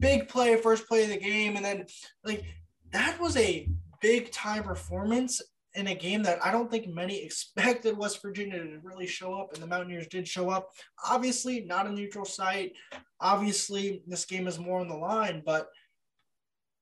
big 0.00 0.28
play, 0.28 0.56
first 0.56 0.86
play 0.86 1.04
of 1.04 1.08
the 1.08 1.16
game. 1.16 1.56
And 1.56 1.64
then 1.64 1.86
like 2.24 2.44
that 2.92 3.18
was 3.18 3.36
a 3.38 3.68
big 4.02 4.30
time 4.30 4.64
performance 4.64 5.40
in 5.74 5.86
a 5.86 5.94
game 5.94 6.22
that 6.24 6.44
I 6.44 6.52
don't 6.52 6.70
think 6.70 6.88
many 6.88 7.22
expected 7.24 7.96
West 7.96 8.20
Virginia 8.20 8.58
to 8.58 8.80
really 8.82 9.06
show 9.06 9.34
up, 9.34 9.54
and 9.54 9.62
the 9.62 9.66
Mountaineers 9.66 10.06
did 10.08 10.28
show 10.28 10.50
up. 10.50 10.68
Obviously, 11.08 11.62
not 11.62 11.86
a 11.86 11.92
neutral 11.92 12.26
site. 12.26 12.72
Obviously, 13.20 14.02
this 14.06 14.26
game 14.26 14.46
is 14.46 14.58
more 14.58 14.80
on 14.80 14.88
the 14.88 14.94
line, 14.94 15.42
but– 15.44 15.68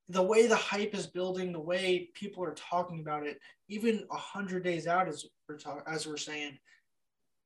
the 0.09 0.23
way 0.23 0.47
the 0.47 0.57
hype 0.57 0.95
is 0.95 1.07
building, 1.07 1.53
the 1.53 1.61
way 1.61 2.11
people 2.13 2.45
are 2.45 2.55
talking 2.55 3.01
about 3.01 3.27
it, 3.27 3.39
even 3.69 4.05
a 4.11 4.17
hundred 4.17 4.63
days 4.63 4.87
out, 4.87 5.09
as 5.09 5.25
we're 5.49 5.57
talk- 5.57 5.85
as 5.87 6.07
we're 6.07 6.19
saying, 6.19 6.59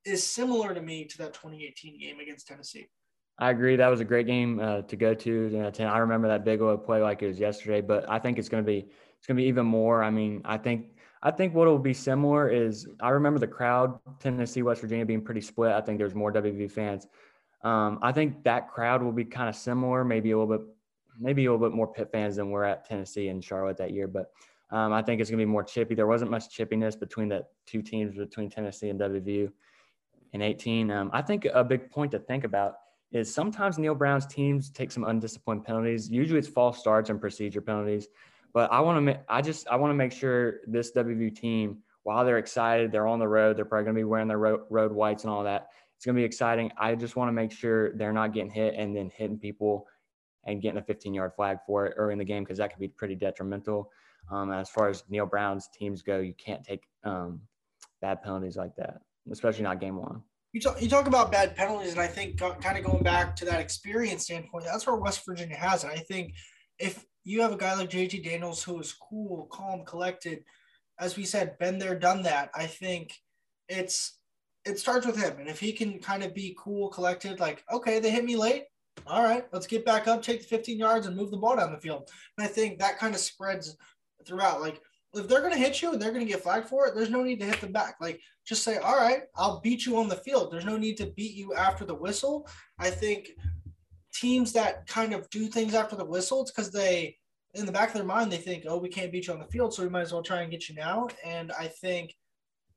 is 0.07 0.25
similar 0.25 0.75
to 0.75 0.81
me 0.81 1.05
to 1.05 1.19
that 1.19 1.35
2018 1.35 1.99
game 1.99 2.21
against 2.21 2.47
Tennessee. 2.47 2.89
I 3.39 3.51
agree. 3.51 3.77
That 3.77 3.89
was 3.89 4.01
a 4.01 4.05
great 4.05 4.27
game 4.27 4.61
uh, 4.61 4.83
to 4.83 4.97
go 4.97 5.13
to. 5.13 5.73
Uh, 5.79 5.83
I 5.83 5.99
remember 5.99 6.29
that 6.29 6.45
big 6.45 6.63
old 6.63 6.85
play 6.85 7.03
like 7.03 7.23
it 7.23 7.29
was 7.29 7.39
yesterday, 7.39 7.83
but 7.83 8.09
I 8.09 8.19
think 8.19 8.39
it's 8.39 8.49
going 8.49 8.63
to 8.63 8.67
be 8.67 8.89
it's 9.19 9.27
going 9.27 9.37
to 9.37 9.43
be 9.43 9.49
even 9.49 9.67
more. 9.67 10.03
I 10.03 10.11
mean, 10.11 10.41
I 10.45 10.57
think 10.57 10.97
I 11.23 11.31
think 11.31 11.55
what 11.55 11.67
will 11.67 11.79
be 11.79 11.93
similar 11.93 12.49
is 12.49 12.89
I 13.01 13.11
remember 13.11 13.39
the 13.39 13.47
crowd, 13.47 13.99
Tennessee, 14.21 14.63
West 14.63 14.81
Virginia 14.81 15.05
being 15.05 15.23
pretty 15.23 15.43
split. 15.43 15.73
I 15.73 15.81
think 15.83 15.99
there's 15.99 16.15
more 16.15 16.33
WV 16.33 16.71
fans. 16.71 17.07
Um, 17.63 17.99
I 18.01 18.13
think 18.13 18.45
that 18.45 18.69
crowd 18.69 19.03
will 19.03 19.13
be 19.13 19.25
kind 19.25 19.49
of 19.49 19.57
similar, 19.57 20.05
maybe 20.05 20.31
a 20.31 20.39
little 20.39 20.59
bit, 20.59 20.67
maybe 21.19 21.45
a 21.45 21.53
little 21.53 21.69
bit 21.69 21.75
more 21.75 21.89
Pitt 21.89 22.11
fans 22.13 22.37
than 22.37 22.51
we're 22.51 22.65
at 22.65 22.87
Tennessee 22.87 23.29
and 23.29 23.43
Charlotte 23.43 23.77
that 23.79 23.93
year. 23.93 24.07
But 24.07 24.31
um, 24.71 24.93
I 24.93 25.03
think 25.03 25.21
it's 25.21 25.29
going 25.29 25.39
to 25.39 25.45
be 25.45 25.51
more 25.51 25.65
chippy. 25.65 25.95
There 25.95 26.07
wasn't 26.07 26.31
much 26.31 26.57
chippiness 26.57 26.99
between 26.99 27.29
the 27.29 27.45
two 27.67 27.83
teams, 27.83 28.15
between 28.17 28.49
Tennessee 28.49 28.89
and 28.89 29.01
WVU 29.01 29.51
in 30.33 30.43
18. 30.43 30.91
Um, 30.91 31.11
I 31.13 31.23
think 31.23 31.47
a 31.47 31.65
big 31.65 31.91
point 31.91 32.11
to 32.13 32.19
think 32.19 32.45
about 32.45 32.75
is 33.13 33.33
sometimes 33.33 33.79
Neal 33.79 33.95
Brown's 33.95 34.27
teams 34.27 34.71
take 34.71 34.91
some 34.91 35.05
undisciplined 35.05 35.65
penalties. 35.65 36.11
Usually 36.11 36.39
it's 36.39 36.49
false 36.49 36.79
starts 36.79 37.11
and 37.11 37.21
procedure 37.21 37.61
penalties. 37.61 38.09
But 38.53 38.73
I 38.73 38.81
want 38.81 39.07
to, 39.07 39.21
I 39.29 39.43
just, 39.43 39.69
I 39.69 39.77
want 39.77 39.91
to 39.91 39.95
make 39.95 40.13
sure 40.13 40.61
this 40.67 40.93
WVU 40.93 41.35
team, 41.35 41.79
while 42.05 42.25
they're 42.25 42.39
excited, 42.39 42.91
they're 42.91 43.07
on 43.07 43.19
the 43.19 43.29
road, 43.29 43.57
they're 43.57 43.65
probably 43.65 43.85
going 43.85 43.97
to 43.97 44.01
be 44.01 44.05
wearing 44.05 44.29
their 44.29 44.39
road, 44.39 44.61
road 44.71 44.93
whites 44.93 45.25
and 45.25 45.33
all 45.33 45.45
that. 45.45 45.69
It's 45.97 46.05
going 46.05 46.15
to 46.15 46.21
be 46.21 46.25
exciting. 46.25 46.71
I 46.79 46.95
just 46.95 47.17
want 47.17 47.29
to 47.29 47.33
make 47.33 47.53
sure 47.53 47.95
they're 47.97 48.13
not 48.13 48.33
getting 48.33 48.51
hit 48.51 48.75
and 48.77 48.95
then 48.97 49.11
hitting 49.15 49.39
people 49.39 49.87
and 50.47 50.63
getting 50.63 50.79
a 50.79 50.83
15 50.83 51.13
yard 51.13 51.33
flag 51.35 51.59
for 51.67 51.87
it 51.87 51.95
early 51.97 52.13
in 52.13 52.19
the 52.19 52.25
game 52.25 52.45
because 52.45 52.59
that 52.59 52.71
could 52.71 52.81
be 52.81 52.89
pretty 52.89 53.15
detrimental. 53.15 53.91
Um, 54.31 54.53
as 54.53 54.71
far 54.71 54.89
as 54.89 55.05
Neal 55.09 55.27
Brown's 55.27 55.69
teams 55.69 56.03
go, 56.03 56.19
you 56.19 56.35
can't 56.35 56.65
take 56.65 56.85
um, 57.05 57.41
bad 58.01 58.23
penalties 58.23 58.57
like 58.57 58.75
that, 58.77 59.01
especially 59.31 59.65
not 59.65 59.81
game 59.81 59.97
one. 59.97 60.23
You 60.53 60.61
talk, 60.61 60.81
you 60.81 60.89
talk 60.89 61.07
about 61.07 61.31
bad 61.31 61.55
penalties, 61.55 61.93
and 61.93 62.01
I 62.01 62.07
think 62.07 62.41
uh, 62.41 62.55
kind 62.55 62.79
of 62.79 62.85
going 62.85 63.03
back 63.03 63.37
to 63.37 63.45
that 63.45 63.61
experience 63.61 64.25
standpoint, 64.25 64.65
that's 64.65 64.87
where 64.87 64.97
West 64.97 65.25
Virginia 65.27 65.57
has 65.57 65.85
it. 65.85 65.91
I 65.91 65.99
think 65.99 66.35
if 66.79 67.05
you 67.25 67.43
have 67.43 67.53
a 67.53 67.57
guy 67.57 67.75
like 67.75 67.91
JT 67.91 68.25
Daniels 68.25 68.63
who 68.63 68.79
is 68.81 68.93
cool, 68.93 69.49
calm, 69.51 69.85
collected, 69.85 70.45
as 70.99 71.17
we 71.17 71.25
said, 71.25 71.59
been 71.59 71.79
there, 71.79 71.99
done 71.99 72.23
that. 72.23 72.51
I 72.55 72.67
think 72.67 73.13
it's 73.69 74.19
it 74.65 74.79
starts 74.79 75.07
with 75.07 75.23
him, 75.23 75.39
and 75.39 75.49
if 75.49 75.61
he 75.61 75.73
can 75.73 75.99
kind 75.99 76.25
of 76.25 76.35
be 76.35 76.57
cool, 76.59 76.89
collected, 76.89 77.39
like 77.39 77.65
okay, 77.73 77.99
they 77.99 78.11
hit 78.11 78.25
me 78.25 78.37
late, 78.37 78.65
all 79.07 79.23
right, 79.23 79.47
let's 79.53 79.67
get 79.67 79.85
back 79.85 80.09
up, 80.09 80.23
take 80.23 80.41
the 80.41 80.47
15 80.47 80.79
yards, 80.79 81.07
and 81.07 81.17
move 81.17 81.31
the 81.31 81.37
ball 81.37 81.57
down 81.57 81.73
the 81.73 81.79
field. 81.79 82.09
And 82.39 82.47
I 82.47 82.49
think 82.49 82.79
that 82.79 82.99
kind 82.99 83.15
of 83.15 83.21
spreads 83.21 83.77
throughout. 84.27 84.61
Like 84.61 84.81
if 85.17 85.29
they're 85.29 85.41
going 85.41 85.53
to 85.53 85.59
hit 85.59 85.83
you 85.83 85.93
and 85.93 86.01
they're 86.01 86.13
going 86.13 86.25
to 86.25 86.31
get 86.31 86.43
flagged 86.43 86.69
for 86.69 86.87
it, 86.87 86.95
there's 86.95 87.11
no 87.11 87.23
need 87.23 87.41
to 87.41 87.47
hit 87.47 87.61
them 87.61 87.73
back. 87.73 87.97
Like 88.01 88.21
just 88.47 88.63
say, 88.63 88.79
all 88.79 88.97
right, 88.97 89.23
I'll 89.37 89.61
beat 89.61 89.87
you 89.87 89.97
on 89.99 90.09
the 90.09 90.17
field. 90.17 90.53
There's 90.53 90.65
no 90.65 90.77
need 90.77 90.97
to 90.99 91.07
beat 91.07 91.35
you 91.35 91.55
after 91.55 91.85
the 91.85 91.95
whistle. 91.95 92.49
I 92.79 92.91
think 92.91 93.31
teams 94.15 94.53
that 94.53 94.87
kind 94.87 95.13
of 95.13 95.29
do 95.31 95.47
things 95.47 95.75
after 95.75 95.97
the 95.97 96.05
whistle, 96.05 96.43
it's 96.43 96.51
because 96.51 96.71
they, 96.71 97.17
in 97.55 97.67
the 97.67 97.73
back 97.73 97.89
of 97.89 97.95
their 97.95 98.05
mind, 98.05 98.31
they 98.31 98.37
think, 98.37 98.65
oh, 98.69 98.79
we 98.79 98.89
can't 98.89 99.13
beat 99.13 99.27
you 99.27 99.33
on 99.33 99.39
the 99.39 99.47
field, 99.47 99.73
so 99.73 99.83
we 99.83 99.89
might 99.89 100.03
as 100.03 100.13
well 100.13 100.23
try 100.23 100.43
and 100.43 100.51
get 100.51 100.69
you 100.69 100.75
now. 100.75 101.09
And 101.25 101.53
I 101.53 101.69
think 101.69 102.15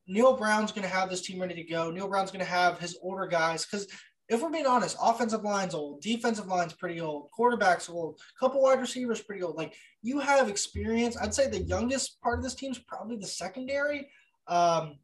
Neal 0.08 0.36
Brown's 0.36 0.71
going 0.71 0.88
to 0.88 0.93
have 0.93 1.10
this 1.10 1.21
team 1.21 1.39
ready 1.39 1.56
to 1.56 1.63
go. 1.63 1.91
Neal 1.91 2.08
Brown's 2.08 2.32
going 2.32 2.43
to 2.43 2.52
have 2.52 2.80
his 2.80 2.97
older 3.02 3.28
guys 3.28 3.65
because 3.65 3.88
if 4.30 4.44
we're 4.44 4.52
being 4.52 4.68
honest, 4.68 4.96
offensive 5.02 5.44
line's 5.44 5.74
old, 5.74 6.02
defensive 6.02 6.48
line's 6.48 6.74
pretty 6.74 7.02
old, 7.02 7.32
quarterback's 7.32 7.89
old, 7.89 8.20
couple 8.39 8.62
wide 8.62 8.80
receivers 8.80 9.22
pretty 9.22 9.42
old. 9.42 9.56
Like 9.56 9.74
you 10.04 10.20
have 10.20 10.50
experience. 10.50 11.18
I'd 11.18 11.34
say 11.34 11.50
the 11.50 11.63
youngest 11.63 12.22
part 12.22 12.38
of 12.38 12.44
this 12.44 12.54
team 12.54 12.72
is 12.72 12.80
probably 12.80 13.18
the 13.18 13.28
secondary. 13.28 14.08
Um, 14.48 15.00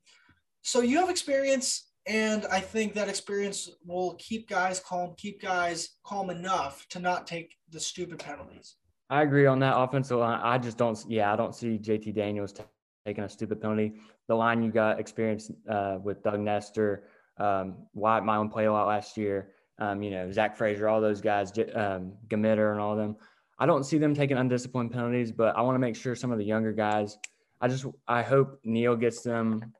so 0.61 0.81
you 0.81 0.99
have 0.99 1.09
experience, 1.09 1.91
and 2.05 2.45
I 2.51 2.59
think 2.59 2.93
that 2.93 3.09
experience 3.09 3.69
will 3.83 4.15
keep 4.19 4.47
guys 4.47 4.79
calm, 4.79 5.15
keep 5.17 5.41
guys 5.41 5.89
calm 6.05 6.29
enough 6.29 6.87
to 6.89 6.99
not 6.99 7.25
take 7.25 7.55
the 7.71 7.79
stupid 7.79 8.19
penalties. 8.19 8.75
I 9.09 9.23
agree 9.23 9.47
on 9.47 9.59
that 9.59 9.77
offensive 9.77 10.19
line. 10.19 10.39
I 10.43 10.57
just 10.59 10.77
don't. 10.77 11.03
Yeah, 11.07 11.33
I 11.33 11.35
don't 11.35 11.55
see 11.55 11.79
JT 11.79 12.15
Daniels 12.15 12.53
t- 12.53 12.63
taking 13.05 13.23
a 13.23 13.29
stupid 13.29 13.61
penalty. 13.61 13.93
The 14.27 14.35
line 14.35 14.63
you 14.63 14.71
got 14.71 14.99
experience 14.99 15.51
uh, 15.69 15.97
with 16.01 16.23
Doug 16.23 16.39
Nester 16.39 17.03
um, 17.37 17.75
Wyatt 17.93 18.23
Milum 18.23 18.51
play 18.51 18.65
a 18.65 18.71
lot 18.71 18.87
last 18.87 19.17
year. 19.17 19.51
Um, 19.77 20.01
you 20.01 20.11
know, 20.11 20.31
Zach 20.31 20.55
Frazier, 20.55 20.87
all 20.87 21.01
those 21.01 21.19
guys, 21.19 21.51
um, 21.73 22.13
Gmiter 22.29 22.71
and 22.71 22.79
all 22.79 22.93
of 22.93 22.97
them. 22.97 23.17
I 23.59 23.65
don't 23.65 23.83
see 23.83 23.97
them 23.97 24.13
taking 24.13 24.37
undisciplined 24.37 24.91
penalties, 24.91 25.31
but 25.31 25.55
I 25.55 25.61
want 25.61 25.75
to 25.75 25.79
make 25.79 25.95
sure 25.95 26.15
some 26.15 26.31
of 26.31 26.37
the 26.37 26.45
younger 26.45 26.71
guys. 26.71 27.17
I 27.61 27.67
just 27.67 27.85
I 28.07 28.21
hope 28.21 28.59
Neal 28.63 28.95
gets 28.95 29.21
them. 29.21 29.73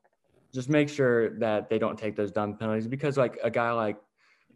Just 0.52 0.68
make 0.68 0.88
sure 0.88 1.38
that 1.38 1.68
they 1.68 1.78
don't 1.78 1.98
take 1.98 2.16
those 2.16 2.30
dumb 2.30 2.56
penalties 2.56 2.86
because 2.86 3.18
like 3.18 3.38
a 3.42 3.50
guy 3.50 3.70
like 3.72 3.96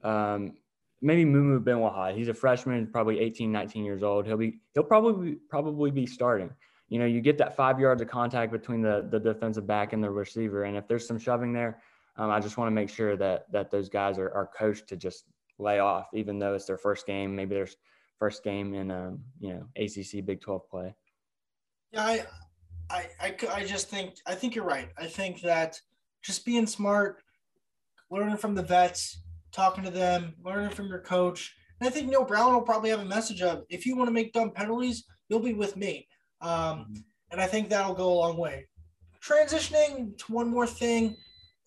um, 0.02 0.54
maybe 1.02 1.24
Mumu 1.24 1.62
Bin 1.62 1.76
Wahad, 1.78 2.16
he's 2.16 2.28
a 2.28 2.34
freshman, 2.34 2.86
probably 2.86 3.20
18, 3.20 3.50
19 3.52 3.84
years 3.84 4.02
old. 4.02 4.26
He'll 4.26 4.36
be 4.36 4.58
he'll 4.74 4.84
probably 4.84 5.36
probably 5.48 5.90
be 5.90 6.06
starting. 6.06 6.50
You 6.88 6.98
know, 6.98 7.06
you 7.06 7.20
get 7.20 7.38
that 7.38 7.56
five 7.56 7.78
yards 7.78 8.02
of 8.02 8.08
contact 8.08 8.52
between 8.52 8.82
the 8.82 9.06
the 9.10 9.20
defensive 9.20 9.66
back 9.66 9.92
and 9.92 10.02
the 10.02 10.10
receiver, 10.10 10.64
and 10.64 10.76
if 10.76 10.88
there's 10.88 11.06
some 11.06 11.18
shoving 11.18 11.52
there, 11.52 11.82
um, 12.20 12.30
I 12.30 12.38
just 12.38 12.59
want 12.59 12.66
to 12.66 12.74
make 12.74 12.90
sure 12.90 13.16
that 13.16 13.50
that 13.50 13.70
those 13.70 13.88
guys 13.88 14.18
are, 14.18 14.30
are 14.33 14.50
coached 14.56 14.88
to 14.88 14.96
just 14.96 15.24
lay 15.59 15.78
off, 15.78 16.09
even 16.12 16.38
though 16.38 16.52
it's 16.52 16.66
their 16.66 16.76
first 16.76 17.06
game, 17.06 17.35
maybe 17.35 17.54
their 17.54 17.68
first 18.18 18.44
game 18.44 18.74
in 18.74 18.90
um, 18.90 19.20
you 19.40 19.54
know 19.54 19.66
ACC 19.76 20.24
Big 20.26 20.42
Twelve 20.42 20.68
play. 20.68 20.94
Yeah, 21.92 22.04
I, 22.04 22.26
I, 22.90 23.06
I, 23.20 23.37
I 23.54 23.64
just 23.64 23.88
think 23.88 24.16
I 24.26 24.35
think 24.35 24.54
you're 24.54 24.66
right. 24.66 24.90
I 24.98 25.06
think 25.06 25.40
that 25.40 25.80
just 26.22 26.44
being 26.44 26.66
smart, 26.66 27.22
learning 28.11 28.37
from 28.37 28.54
the 28.54 28.62
vets, 28.62 29.22
talking 29.50 29.83
to 29.85 29.90
them, 29.90 30.35
learning 30.44 30.70
from 30.70 30.88
your 30.88 31.00
coach. 31.00 31.56
And 31.80 31.88
I 31.88 31.90
think 31.90 32.11
Neal 32.11 32.24
Brown 32.24 32.52
will 32.52 32.61
probably 32.61 32.90
have 32.90 33.00
a 33.00 33.04
message 33.06 33.40
of 33.40 33.64
if 33.70 33.87
you 33.87 33.96
want 33.96 34.09
to 34.09 34.12
make 34.12 34.35
dumb 34.35 34.50
penalties, 34.50 35.04
you'll 35.30 35.40
be 35.40 35.54
with 35.54 35.74
me. 35.74 36.06
Um, 36.42 36.50
mm-hmm. 36.50 36.94
And 37.30 37.40
I 37.40 37.46
think 37.46 37.70
that'll 37.70 37.94
go 37.94 38.12
a 38.12 38.20
long 38.20 38.37
way. 38.37 38.66
Transitioning 39.24 40.18
to 40.18 40.33
one 40.33 40.48
more 40.48 40.66
thing, 40.66 41.16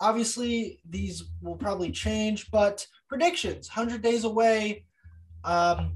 obviously 0.04 0.82
these 0.90 1.24
will 1.42 1.56
probably 1.56 1.90
change, 1.90 2.52
but 2.52 2.86
predictions, 3.08 3.70
100 3.70 4.02
days 4.02 4.26
away. 4.26 4.86
Um, 5.46 5.94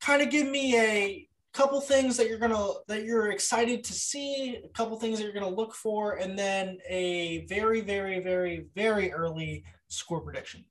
kind 0.00 0.20
of 0.20 0.28
give 0.28 0.46
me 0.46 0.78
a 0.78 1.28
couple 1.54 1.80
things 1.80 2.16
that 2.18 2.28
you're 2.28 2.38
gonna 2.38 2.68
that 2.86 3.04
you're 3.04 3.30
excited 3.30 3.82
to 3.84 3.92
see, 3.94 4.60
a 4.62 4.68
couple 4.68 4.98
things 4.98 5.18
that 5.18 5.24
you're 5.24 5.32
gonna 5.32 5.48
look 5.48 5.74
for, 5.74 6.16
and 6.16 6.38
then 6.38 6.78
a 6.88 7.46
very, 7.46 7.80
very, 7.80 8.20
very, 8.20 8.66
very 8.76 9.10
early 9.12 9.64
score 9.88 10.20
prediction. 10.20 10.64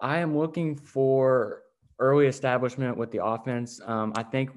I 0.00 0.18
am 0.18 0.38
looking 0.38 0.76
for 0.76 1.62
early 1.98 2.26
establishment 2.26 2.96
with 2.96 3.10
the 3.10 3.22
offense. 3.22 3.80
Um, 3.84 4.12
I 4.16 4.22
think 4.22 4.50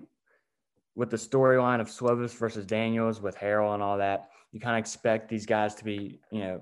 with 0.96 1.10
the 1.10 1.18
storyline 1.18 1.82
of 1.82 1.88
Slovis 1.88 2.38
versus 2.38 2.66
Daniels 2.66 3.22
with 3.22 3.36
Harrell 3.36 3.74
and 3.74 3.82
all 3.82 3.98
that, 3.98 4.30
you 4.52 4.60
kind 4.60 4.76
of 4.76 4.80
expect 4.80 5.28
these 5.28 5.46
guys 5.48 5.74
to 5.76 5.84
be, 5.84 6.20
you 6.32 6.40
know, 6.40 6.62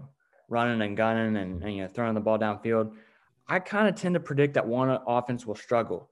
running 0.51 0.81
and 0.81 0.97
gunning 0.97 1.37
and, 1.37 1.63
and 1.63 1.75
you 1.75 1.81
know 1.81 1.87
throwing 1.87 2.13
the 2.13 2.19
ball 2.19 2.37
downfield. 2.37 2.91
I 3.47 3.59
kind 3.59 3.87
of 3.87 3.95
tend 3.95 4.13
to 4.13 4.19
predict 4.19 4.53
that 4.53 4.67
one 4.67 4.99
offense 5.07 5.45
will 5.45 5.55
struggle. 5.55 6.09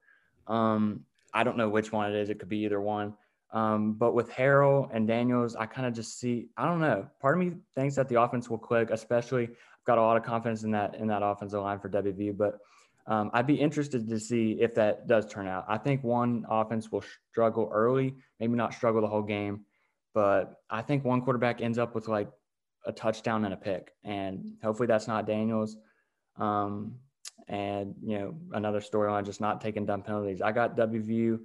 Um, 0.47 1.02
I 1.34 1.43
don't 1.43 1.58
know 1.58 1.69
which 1.69 1.91
one 1.91 2.12
it 2.12 2.15
is. 2.15 2.30
It 2.30 2.39
could 2.39 2.49
be 2.49 2.60
either 2.60 2.82
one. 2.82 3.13
Um, 3.52 3.93
but 3.93 4.13
with 4.13 4.30
Harrell 4.30 4.89
and 4.93 5.08
Daniels, 5.08 5.56
I 5.56 5.65
kind 5.65 5.88
of 5.88 5.93
just 5.93 6.19
see. 6.19 6.47
I 6.58 6.65
don't 6.65 6.80
know. 6.80 7.08
Part 7.21 7.38
of 7.38 7.45
me 7.45 7.58
thinks 7.75 7.95
that 7.95 8.08
the 8.08 8.21
offense 8.21 8.49
will 8.49 8.58
click. 8.58 8.89
Especially, 8.91 9.43
I've 9.43 9.86
got 9.86 9.97
a 9.97 10.02
lot 10.02 10.17
of 10.17 10.23
confidence 10.23 10.63
in 10.63 10.71
that 10.71 10.95
in 10.95 11.08
that 11.08 11.21
offensive 11.21 11.62
line 11.62 11.80
for 11.80 11.89
WVU. 11.89 12.38
But 12.38 12.60
um, 13.08 13.32
I'd 13.34 13.47
be 13.47 13.56
interested 13.56 14.08
to 14.08 14.19
see 14.19 14.58
if 14.62 14.73
that 14.75 15.08
does 15.08 15.25
turn 15.25 15.47
out. 15.47 15.65
I 15.67 15.78
think 15.78 16.04
one 16.04 16.45
offense 16.49 16.91
will 16.91 17.04
struggle 17.32 17.69
early, 17.73 18.15
maybe 18.39 18.54
not 18.54 18.73
struggle 18.73 19.02
the 19.02 19.08
whole 19.08 19.23
game, 19.23 19.65
but 20.13 20.62
I 20.69 20.82
think 20.82 21.04
one 21.04 21.21
quarterback 21.21 21.60
ends 21.60 21.78
up 21.78 21.95
with 21.95 22.08
like 22.08 22.30
a 22.86 22.92
touchdown 22.92 23.46
and 23.46 23.54
a 23.54 23.58
pick. 23.58 23.92
And 24.04 24.54
hopefully 24.63 24.88
that's 24.88 25.08
not 25.08 25.28
Daniels. 25.28 25.78
Um, 26.38 26.96
and, 27.48 27.96
you 28.04 28.18
know, 28.18 28.36
another 28.54 28.80
storyline, 28.80 29.26
just 29.26 29.42
not 29.42 29.62
taking 29.62 29.86
dumb 29.86 30.04
penalties. 30.04 30.42
I 30.42 30.52
got 30.52 30.78
WVU, 30.78 31.39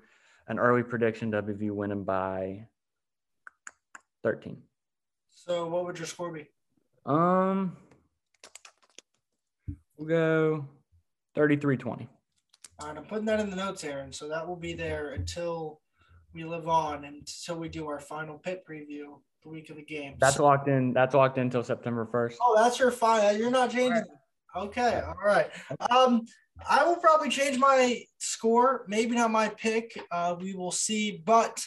an 0.49 0.59
early 0.59 0.83
prediction, 0.83 1.33
WVU 1.33 1.71
winning 1.71 2.05
by 2.05 2.67
13. 4.23 4.63
So 5.31 5.67
what 5.67 5.85
would 5.85 5.99
your 5.99 6.07
score 6.07 6.33
be? 6.33 6.49
Um, 7.07 7.77
we'll 9.97 10.09
go 10.09 10.67
33 11.35 11.77
20. 11.77 12.09
All 12.81 12.89
right, 12.89 12.97
I'm 12.97 13.05
putting 13.05 13.27
that 13.27 13.41
in 13.41 13.51
the 13.51 13.57
notes, 13.57 13.85
Aaron. 13.85 14.13
So 14.13 14.29
that 14.29 14.47
will 14.47 14.57
be 14.57 14.73
there 14.73 15.11
until 15.11 15.81
we 16.35 16.45
live 16.45 16.69
on 16.69 17.05
until 17.05 17.57
we 17.57 17.69
do 17.69 17.87
our 17.89 18.01
final 18.01 18.39
Pitt 18.39 18.65
preview 18.69 19.21
the 19.43 19.49
week 19.49 19.71
of 19.71 19.77
the 19.77 19.85
game. 19.85 20.17
That's 20.19 20.37
so, 20.37 20.45
locked 20.45 20.69
in. 20.69 20.93
That's 20.93 21.15
locked 21.15 21.39
in 21.39 21.45
until 21.45 21.63
September 21.63 22.07
first. 22.11 22.39
Oh, 22.43 22.61
that's 22.61 22.79
your 22.79 22.91
fine. 22.91 23.39
You're 23.39 23.51
not 23.51 23.71
changing. 23.71 23.93
Right. 23.93 24.05
Okay, 24.57 25.03
all 25.07 25.17
right. 25.25 25.49
Um, 25.91 26.27
I 26.69 26.85
will 26.85 26.97
probably 26.97 27.29
change 27.29 27.59
my 27.59 28.03
score. 28.19 28.85
Maybe 28.89 29.15
not 29.17 29.31
my 29.31 29.49
pick. 29.49 29.99
Uh, 30.11 30.37
we 30.39 30.55
will 30.55 30.71
see. 30.71 31.23
But 31.25 31.65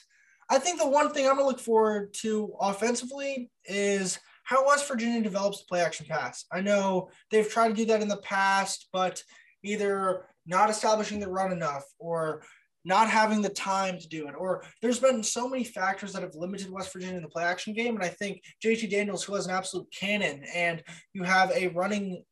I 0.49 0.60
think 0.60 0.80
the 0.80 0.88
one 0.88 1.12
thing 1.12 1.27
I'm 1.27 1.36
gonna 1.36 1.47
look 1.47 1.60
forward 1.60 2.13
to 2.15 2.53
offensively 2.60 3.49
is 3.65 4.19
how 4.43 4.65
West 4.65 4.88
Virginia 4.88 5.21
develops 5.21 5.60
the 5.60 5.65
play 5.65 5.82
action 5.82 6.06
pass. 6.10 6.45
I 6.51 6.62
know 6.62 7.10
they've 7.32 7.49
tried 7.49 7.69
to 7.69 7.73
do 7.73 7.86
that 7.86 8.01
in 8.01 8.08
the 8.08 8.17
past, 8.17 8.88
but 8.93 9.21
either 9.63 10.25
not 10.45 10.69
establishing 10.69 11.19
the 11.19 11.27
run 11.30 11.51
enough 11.51 11.84
or 11.99 12.43
not 12.88 13.10
having 13.10 13.41
the 13.41 13.50
time 13.50 14.00
to 14.00 14.08
do 14.08 14.28
it. 14.28 14.34
Or 14.38 14.63
there's 14.82 15.00
been 15.00 15.21
so 15.21 15.50
many 15.50 15.65
factors 15.65 16.13
that 16.13 16.23
have 16.23 16.36
limited 16.36 16.71
West 16.71 16.93
Virginia 16.93 17.17
in 17.17 17.21
the 17.21 17.28
play 17.28 17.43
action 17.43 17.73
game. 17.73 17.95
And 17.95 18.04
I 18.04 18.08
think 18.08 18.41
JT 18.63 18.89
Daniels, 18.89 19.23
who 19.23 19.36
has 19.36 19.45
an 19.45 19.54
absolute 19.54 19.88
cannon, 19.91 20.43
and 20.56 20.82
you 21.13 21.23
have 21.23 21.52
a 21.52 21.67
running 21.67 22.23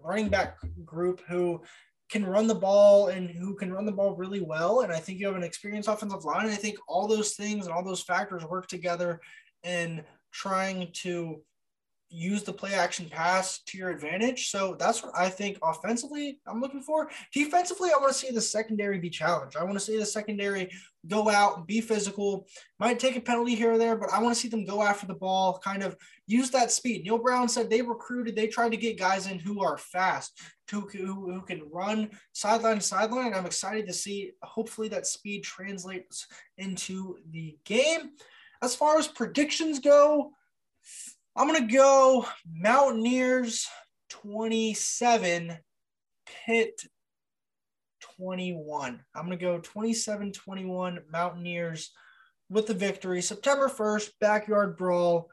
running 0.00 0.28
back 0.28 0.58
group 0.84 1.22
who 1.26 1.60
can 2.10 2.24
run 2.24 2.46
the 2.46 2.54
ball 2.54 3.08
and 3.08 3.30
who 3.30 3.54
can 3.54 3.72
run 3.72 3.86
the 3.86 3.92
ball 3.92 4.14
really 4.14 4.42
well. 4.42 4.80
And 4.80 4.92
I 4.92 4.98
think 4.98 5.18
you 5.18 5.26
have 5.26 5.36
an 5.36 5.42
experienced 5.42 5.88
offensive 5.88 6.24
line. 6.24 6.44
And 6.44 6.52
I 6.52 6.56
think 6.56 6.76
all 6.86 7.08
those 7.08 7.32
things 7.32 7.66
and 7.66 7.74
all 7.74 7.82
those 7.82 8.02
factors 8.02 8.44
work 8.44 8.68
together 8.68 9.20
in 9.64 10.04
trying 10.30 10.90
to 10.92 11.42
use 12.14 12.44
the 12.44 12.52
play 12.52 12.74
action 12.74 13.08
pass 13.10 13.58
to 13.66 13.76
your 13.76 13.90
advantage. 13.90 14.48
So 14.48 14.76
that's 14.78 15.02
what 15.02 15.12
I 15.16 15.28
think 15.28 15.58
offensively 15.62 16.38
I'm 16.46 16.60
looking 16.60 16.80
for. 16.80 17.10
Defensively, 17.32 17.90
I 17.90 17.98
want 17.98 18.12
to 18.12 18.18
see 18.18 18.30
the 18.30 18.40
secondary 18.40 18.98
be 18.98 19.10
challenged. 19.10 19.56
I 19.56 19.64
want 19.64 19.74
to 19.74 19.80
see 19.80 19.98
the 19.98 20.06
secondary 20.06 20.70
go 21.06 21.28
out, 21.28 21.58
and 21.58 21.66
be 21.66 21.80
physical, 21.80 22.46
might 22.78 22.98
take 22.98 23.16
a 23.16 23.20
penalty 23.20 23.54
here 23.54 23.72
or 23.72 23.78
there, 23.78 23.96
but 23.96 24.10
I 24.10 24.22
want 24.22 24.34
to 24.34 24.40
see 24.40 24.48
them 24.48 24.64
go 24.64 24.82
after 24.82 25.06
the 25.06 25.14
ball, 25.14 25.58
kind 25.62 25.82
of 25.82 25.96
use 26.26 26.50
that 26.50 26.70
speed. 26.70 27.04
Neal 27.04 27.18
Brown 27.18 27.48
said 27.48 27.68
they 27.68 27.82
recruited, 27.82 28.34
they 28.34 28.46
tried 28.46 28.70
to 28.70 28.78
get 28.78 28.98
guys 28.98 29.26
in 29.26 29.38
who 29.38 29.62
are 29.62 29.76
fast, 29.76 30.40
who, 30.70 30.88
who, 30.88 31.32
who 31.32 31.42
can 31.42 31.68
run 31.70 32.10
sideline 32.32 32.76
to 32.76 32.80
sideline. 32.80 33.34
I'm 33.34 33.44
excited 33.44 33.86
to 33.86 33.92
see, 33.92 34.32
hopefully, 34.42 34.88
that 34.88 35.06
speed 35.06 35.42
translates 35.42 36.26
into 36.56 37.18
the 37.30 37.58
game. 37.64 38.12
As 38.62 38.74
far 38.74 38.98
as 38.98 39.08
predictions 39.08 39.78
go, 39.78 40.30
I'm 41.36 41.48
going 41.48 41.66
to 41.66 41.72
go 41.72 42.26
Mountaineers 42.48 43.66
27, 44.10 45.58
Pitt 46.46 46.80
21. 48.16 49.00
I'm 49.14 49.26
going 49.26 49.36
to 49.36 49.44
go 49.44 49.58
27 49.58 50.32
21 50.32 51.00
Mountaineers 51.10 51.90
with 52.48 52.68
the 52.68 52.74
victory. 52.74 53.20
September 53.20 53.68
1st, 53.68 54.10
backyard 54.20 54.76
brawl. 54.76 55.28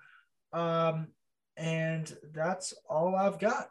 Um, 0.54 1.08
and 1.56 2.12
that's 2.34 2.74
all 2.90 3.16
I've 3.16 3.38
got. 3.38 3.70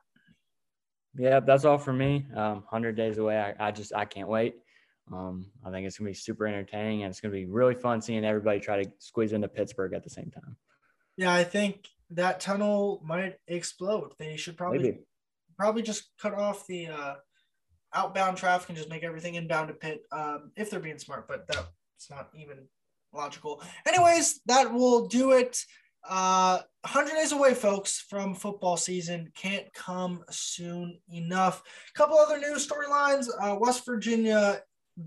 Yeah, 1.17 1.41
that's 1.41 1.65
all 1.65 1.79
for 1.79 1.93
me. 1.93 2.27
Um, 2.37 2.63
100 2.69 2.97
days 2.97 3.19
away. 3.19 3.39
I, 3.39 3.69
I 3.69 3.71
just, 3.73 3.93
I 3.93 4.05
can't 4.05 4.29
wait. 4.29 4.55
Um, 5.13 5.47
I 5.67 5.73
think 5.73 5.85
it's 5.85 5.99
going 5.99 6.07
to 6.07 6.11
be 6.11 6.15
super 6.15 6.47
entertaining 6.47 7.03
and 7.03 7.11
it's 7.11 7.21
going 7.21 7.33
to 7.33 7.39
be 7.39 7.47
really 7.47 7.75
fun 7.75 8.01
seeing 8.01 8.25
everybody 8.25 8.61
try 8.61 8.85
to 8.85 8.93
squeeze 9.01 9.33
into 9.33 9.49
Pittsburgh 9.49 9.95
at 9.95 10.05
the 10.05 10.11
same 10.11 10.31
time. 10.31 10.57
Yeah, 11.17 11.35
I 11.35 11.43
think 11.43 11.89
that 12.11 12.41
tunnel 12.41 13.01
might 13.05 13.37
explode. 13.47 14.13
They 14.19 14.37
should 14.37 14.57
probably 14.57 14.79
Maybe. 14.79 14.99
probably 15.57 15.83
just 15.83 16.11
cut 16.21 16.35
off 16.35 16.67
the 16.67 16.89
uh, 16.89 17.15
outbound 17.95 18.37
traffic 18.37 18.69
and 18.69 18.79
just 18.79 18.91
make 18.91 19.05
everything 19.05 19.35
inbound 19.37 19.69
to 19.69 19.75
Pitt 19.75 20.03
um, 20.13 20.51
if 20.57 20.71
they're 20.71 20.81
being 20.81 20.99
smart. 20.99 21.29
But 21.29 21.47
that's 21.47 22.11
not 22.11 22.31
even 22.35 22.59
logical. 23.13 23.63
Anyways, 23.87 24.41
that 24.47 24.73
will 24.73 25.07
do 25.07 25.33
it. 25.33 25.59
Uh, 26.09 26.61
100 26.83 27.11
days 27.11 27.33
away, 27.33 27.55
folks, 27.55 28.01
from 28.09 28.35
football 28.35 28.77
season. 28.77 29.31
Can't 29.35 29.73
come 29.75 30.25
soon 30.31 30.99
enough. 31.13 31.63
A 31.95 31.99
couple 31.99 32.19
other 32.19 32.39
news 32.39 32.67
storylines. 32.67 33.29
Uh, 33.41 33.57
West 33.59 33.85
Virginia 33.85 34.63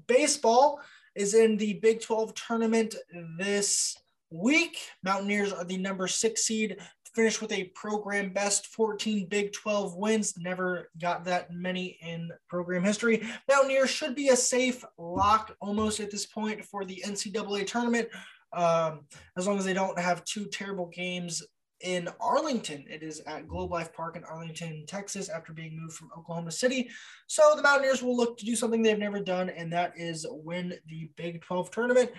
baseball 0.08 0.80
is 1.16 1.34
in 1.34 1.58
the 1.58 1.74
Big 1.76 2.02
12 2.02 2.34
tournament 2.36 2.96
this 3.38 3.96
week. 4.34 4.78
Mountaineers 5.04 5.54
are 5.54 5.64
the 5.64 5.78
number 5.78 6.08
six 6.08 6.44
seed, 6.44 6.78
finished 7.14 7.42
with 7.42 7.52
a 7.52 7.66
program 7.76 8.34
best 8.34 8.68
14 8.68 9.28
Big 9.28 9.54
12 9.54 9.96
wins. 9.96 10.38
Never 10.38 10.90
got 11.00 11.24
that 11.26 11.54
many 11.54 11.98
in 12.02 12.32
program 12.50 12.84
history. 12.84 13.24
Mountaineers 13.50 13.90
should 13.90 14.16
be 14.16 14.30
a 14.30 14.36
safe 14.36 14.84
lock 14.98 15.56
almost 15.62 16.00
at 16.00 16.12
this 16.12 16.26
point 16.26 16.66
for 16.66 16.84
the 16.84 17.04
NCAA 17.06 17.68
tournament, 17.68 18.10
um, 18.52 19.02
as 19.38 19.48
long 19.48 19.58
as 19.58 19.66
they 19.66 19.74
don't 19.74 20.00
have 20.00 20.26
two 20.26 20.46
terrible 20.46 20.88
games 20.88 21.44
in 21.82 22.10
Arlington. 22.20 22.86
It 22.90 23.04
is 23.04 23.20
at 23.28 23.48
Globe 23.48 23.72
Life 23.72 23.94
Park 23.94 24.16
in 24.16 24.24
Arlington, 24.24 24.86
Texas, 24.88 25.30
after 25.30 25.54
being 25.54 25.78
moved 25.80 25.94
from 25.94 26.10
Oklahoma 26.18 26.52
City. 26.52 26.90
So 27.28 27.54
the 27.56 27.62
Mountaineers 27.62 28.02
will 28.02 28.16
look 28.16 28.38
to 28.38 28.46
do 28.46 28.56
something 28.56 28.82
they've 28.82 28.98
never 28.98 29.20
done, 29.20 29.50
and 29.50 29.72
that 29.74 29.94
is 29.98 30.26
win 30.30 30.74
the 30.88 31.12
Big 31.18 31.42
12 31.42 31.72
tournament. 31.72 32.12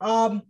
Um, 0.00 0.42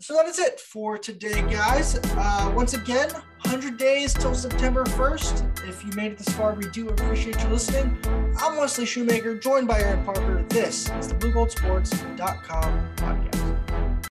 so 0.00 0.14
that 0.14 0.26
is 0.26 0.38
it 0.38 0.60
for 0.60 0.96
today, 0.96 1.42
guys. 1.50 1.98
Uh, 2.16 2.52
once 2.54 2.74
again, 2.74 3.10
100 3.42 3.78
days 3.78 4.14
till 4.14 4.34
September 4.34 4.84
1st. 4.84 5.68
If 5.68 5.84
you 5.84 5.90
made 5.92 6.12
it 6.12 6.18
this 6.18 6.28
far, 6.30 6.54
we 6.54 6.68
do 6.70 6.88
appreciate 6.88 7.40
you 7.42 7.48
listening. 7.48 7.98
I'm 8.38 8.56
Wesley 8.56 8.86
Shoemaker, 8.86 9.38
joined 9.38 9.66
by 9.66 9.80
Aaron 9.80 10.04
Parker. 10.04 10.44
This 10.48 10.88
is 10.90 11.08
the 11.08 11.14
BlueGoldSports.com 11.16 12.88
podcast. 12.96 13.47